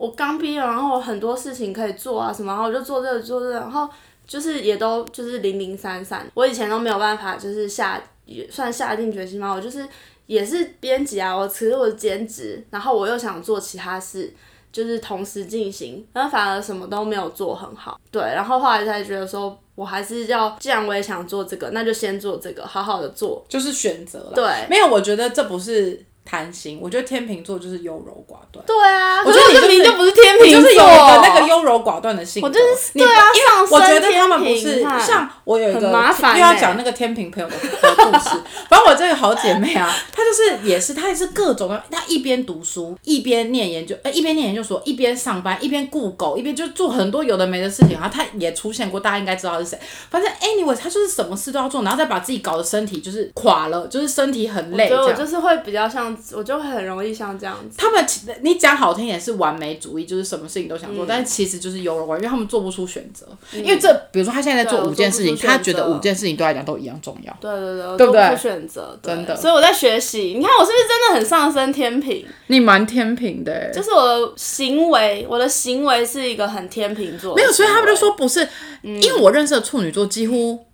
[0.01, 3.87] 我刚毕业，然后很多事情可以做啊什么，然后我就做这个做这个，然后
[4.27, 6.27] 就是也都就是零零散散。
[6.33, 9.87] 我以前都没有办法，就是下也算下定决心嘛，我就是
[10.25, 14.33] 也是编辑啊，我其实我是兼职，然后我又想做其他事。
[14.73, 18.01] 就是同时进行，然后反而什么都没有做很好。
[18.09, 23.45] 对，然后后来才觉得说，我还是要，既然我也想做这个，那就先做这个，好好的做。
[23.49, 24.33] 就是选择了。
[24.33, 28.65] 对没有，我觉得这不是贪心，我觉得天秤座就是优柔寡断。
[28.65, 32.47] 对啊，我觉得这明明就不是天秤座，就是有一个那个优柔寡断的性格。
[32.47, 38.31] 我就是你对啊因为我觉得他们不是像我有一个很麻烦又要欸讲那个天平朋友的的故事。
[38.71, 47.95] 反正我这个好姐妹啊，她就是也是她也是各种的，她一边读书一边念研究，呃一边念研究所一边上班一边雇狗一边就做很多有的没的事情。
[47.95, 49.79] 然后她也出现过，大家应该知道是谁。
[50.09, 55.13] 反正 anyway，她就是什么事都要做，然后再把自己搞得身体就是垮了，就是身体很累所以我。
[55.21, 57.77] 就是会比较像，我就很容易像这样子。
[57.79, 63.27] 他们其你讲好听点是完美主义，就是什么事情都想嗯做，但是其实就是优柔寡断，因为他们做不出选择。
[63.53, 67.37] 因为这，比如说他现在在做五件事情，他觉得五件事情对他来讲都一样重要。
[67.41, 70.35] 对对对，我对不对选择，真的所以我在学习。
[70.37, 72.25] 你看我是不是真的很上升天平？
[72.49, 77.35] 你蛮天平的欸，就是我的行为，我的行为是一个很天平座。
[77.35, 78.43] 没有，所以他们就说不是，
[78.83, 80.65] 嗯因为我认识的处女座几乎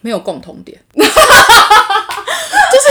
[0.00, 1.10] 没有共同点，就是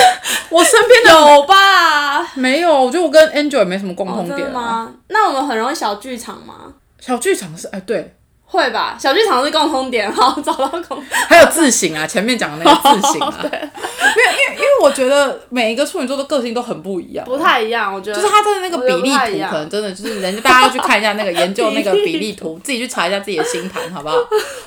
[0.50, 2.24] 我身边的有吧？
[2.36, 4.44] 没有，我觉得我跟 Angel 也没什么共同点啊。
[4.46, 4.94] 的吗？
[5.10, 6.54] 那我们很容易小剧场吗？
[7.00, 8.16] 小剧场是哎对，
[8.52, 11.00] 会吧，小剧场是共通点，好 找到共。
[11.28, 24.16] 还有自省啊，前面讲的那个 自省啊， 没有，因为因为我觉得每一个处女座的个性都很不一样，不太一样，我觉得就是他的那个比例图，可能真的就是人家大家要去看一下那个研究那个比例图，自己去查一下自己的星盘，好不好？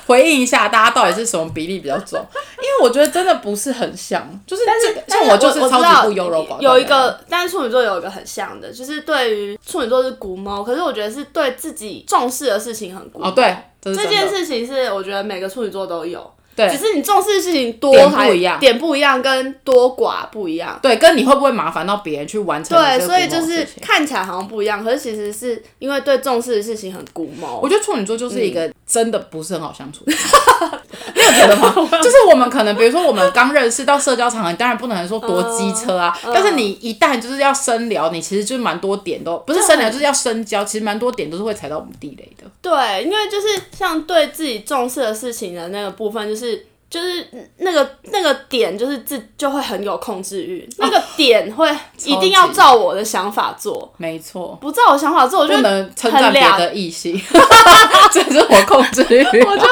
[0.07, 2.17] 回应一下大家到底是什么比例比较重，
[2.57, 13.27] 因为我觉得真的不是很像，就是但是这个像我就是超级不优柔寡断，有一个，但是处女座有一个很像的，就是对于处女座是古猫，可是我觉得是对自己重视的事情很古猫。
[13.29, 16.69] 哦，对，这这件事情是我觉得每个处女座都有，对。
[16.69, 18.59] 只是你重视的事情多点不还一样。
[18.59, 20.79] 点不一样，跟多寡不一样。
[20.81, 27.59] 对，跟你会不会麻烦到别人去完成对，所以就是看起来好像不一样，可是其实是因为对重视的事情很古猫。
[27.61, 28.53] 我觉得处女座就是一嗯。
[28.53, 31.73] 个真的不是很好相处 你有觉得吗？
[32.01, 42.49] 就是我们可能，比如说我们刚认识到社交场合，你当然不能说多机车啊，嗯但是你一旦就是要深聊，你其实就是蛮多点都不是深聊，就是要深交，其实蛮多点都是会踩到我们地雷的。
[42.61, 47.27] 对，因为就是像对自己重视的事情的那个部分，就是就是
[47.57, 51.67] 那个那个点，就是自就会很有控制欲，那个点会
[52.03, 57.19] 一定要照我的想法做，没错，不照我想法做，我就不能称赞别的异性，
[58.13, 59.23] 这是我控制欲。
[59.43, 59.63] 我就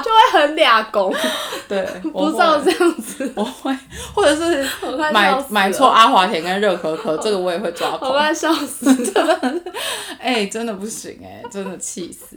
[0.00, 1.14] 就会很俩公，
[1.68, 3.76] 对，我不照会这样子，我会，
[4.14, 4.66] 或者是
[5.12, 8.24] 买买错阿华田跟热可可，这个我也会抓狂我狂。
[8.24, 9.62] 快笑死真的。
[10.18, 12.34] 哎、真的不行哎、真的气死。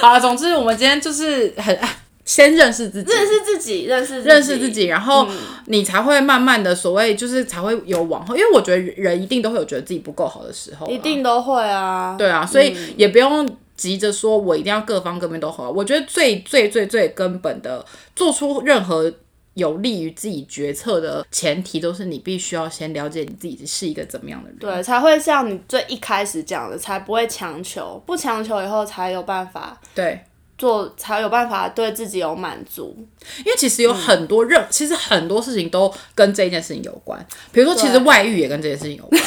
[0.00, 1.76] 好了，总之我们今天就是很
[2.24, 12.14] 先认识自己，认识自己，认识认识自己，然后嗯你才会慢慢的所谓就是才会有往后，因为我觉得人一定都会有觉得自己不够好的时候啊，一定都会啊。
[12.16, 15.70] 对啊，所以也不用急着说我一定要各方各面都好。
[15.70, 19.12] 我觉得最最最最根本的，做出任何
[19.54, 24.58] 有利于自己决策的前提，都是你必须要先了解你自己是一个怎么样的人。
[24.58, 30.22] 对，才会像你最一开始讲的，才不会强求，不强求以后才有办法对，
[30.62, 32.96] 做，才有办法对自己有满足。
[33.38, 37.18] 因为其实有很多任，其实很多事情都跟这件事情有关。
[37.50, 39.20] 比如说，其实外遇也跟这件事情有关。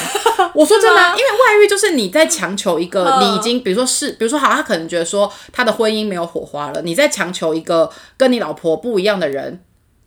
[0.54, 9.60] 我说真的啊，因为外遇就是你在强求一个嗯你已经，比如说是，比如说好，他可能觉得说他的婚姻没有火花了，你在强求一个跟你老婆不一样的人，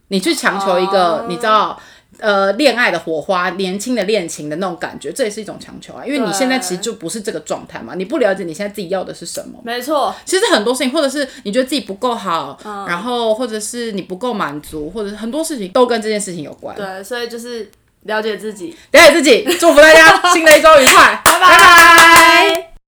[0.09, 1.79] 你去强求一个，哦你知道。
[2.19, 6.05] 呃，恋爱的火花，年轻的恋情的那种感觉，这也是一种强求啊。
[6.05, 9.59] 因为你现在其实就不是这个状态嘛，你不了解你现在自己要的是什么。
[9.62, 16.75] 没错，其实很多事情，或者是你觉得自己不够好，嗯然后或者是你不够满足，或者是很多事情都跟这件事情有关。
[16.77, 17.71] 对，所以就是
[18.03, 18.77] 了解自己。
[18.93, 22.68] 了解自己，祝福大家新的一周愉快，拜 拜拜。